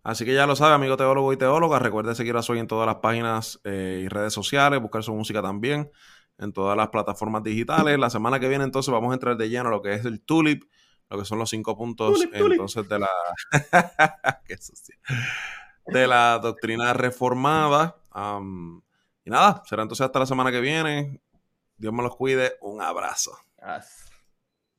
[0.02, 1.78] Así que ya lo sabe, amigo teólogo y teóloga.
[1.78, 5.40] Recuerde seguir a Soy en todas las páginas eh, y redes sociales, buscar su música
[5.40, 5.90] también
[6.38, 7.98] en todas las plataformas digitales.
[7.98, 10.20] La semana que viene, entonces, vamos a entrar de lleno a lo que es el
[10.20, 10.64] Tulip,
[11.08, 12.52] lo que son los cinco puntos Tulip, tulip.
[12.52, 13.08] entonces de la
[15.86, 17.96] de la doctrina reformada.
[19.24, 21.22] Y nada, será entonces hasta la semana que viene.
[21.76, 22.56] Dios me los cuide.
[22.60, 23.38] Un abrazo.
[23.60, 24.10] As-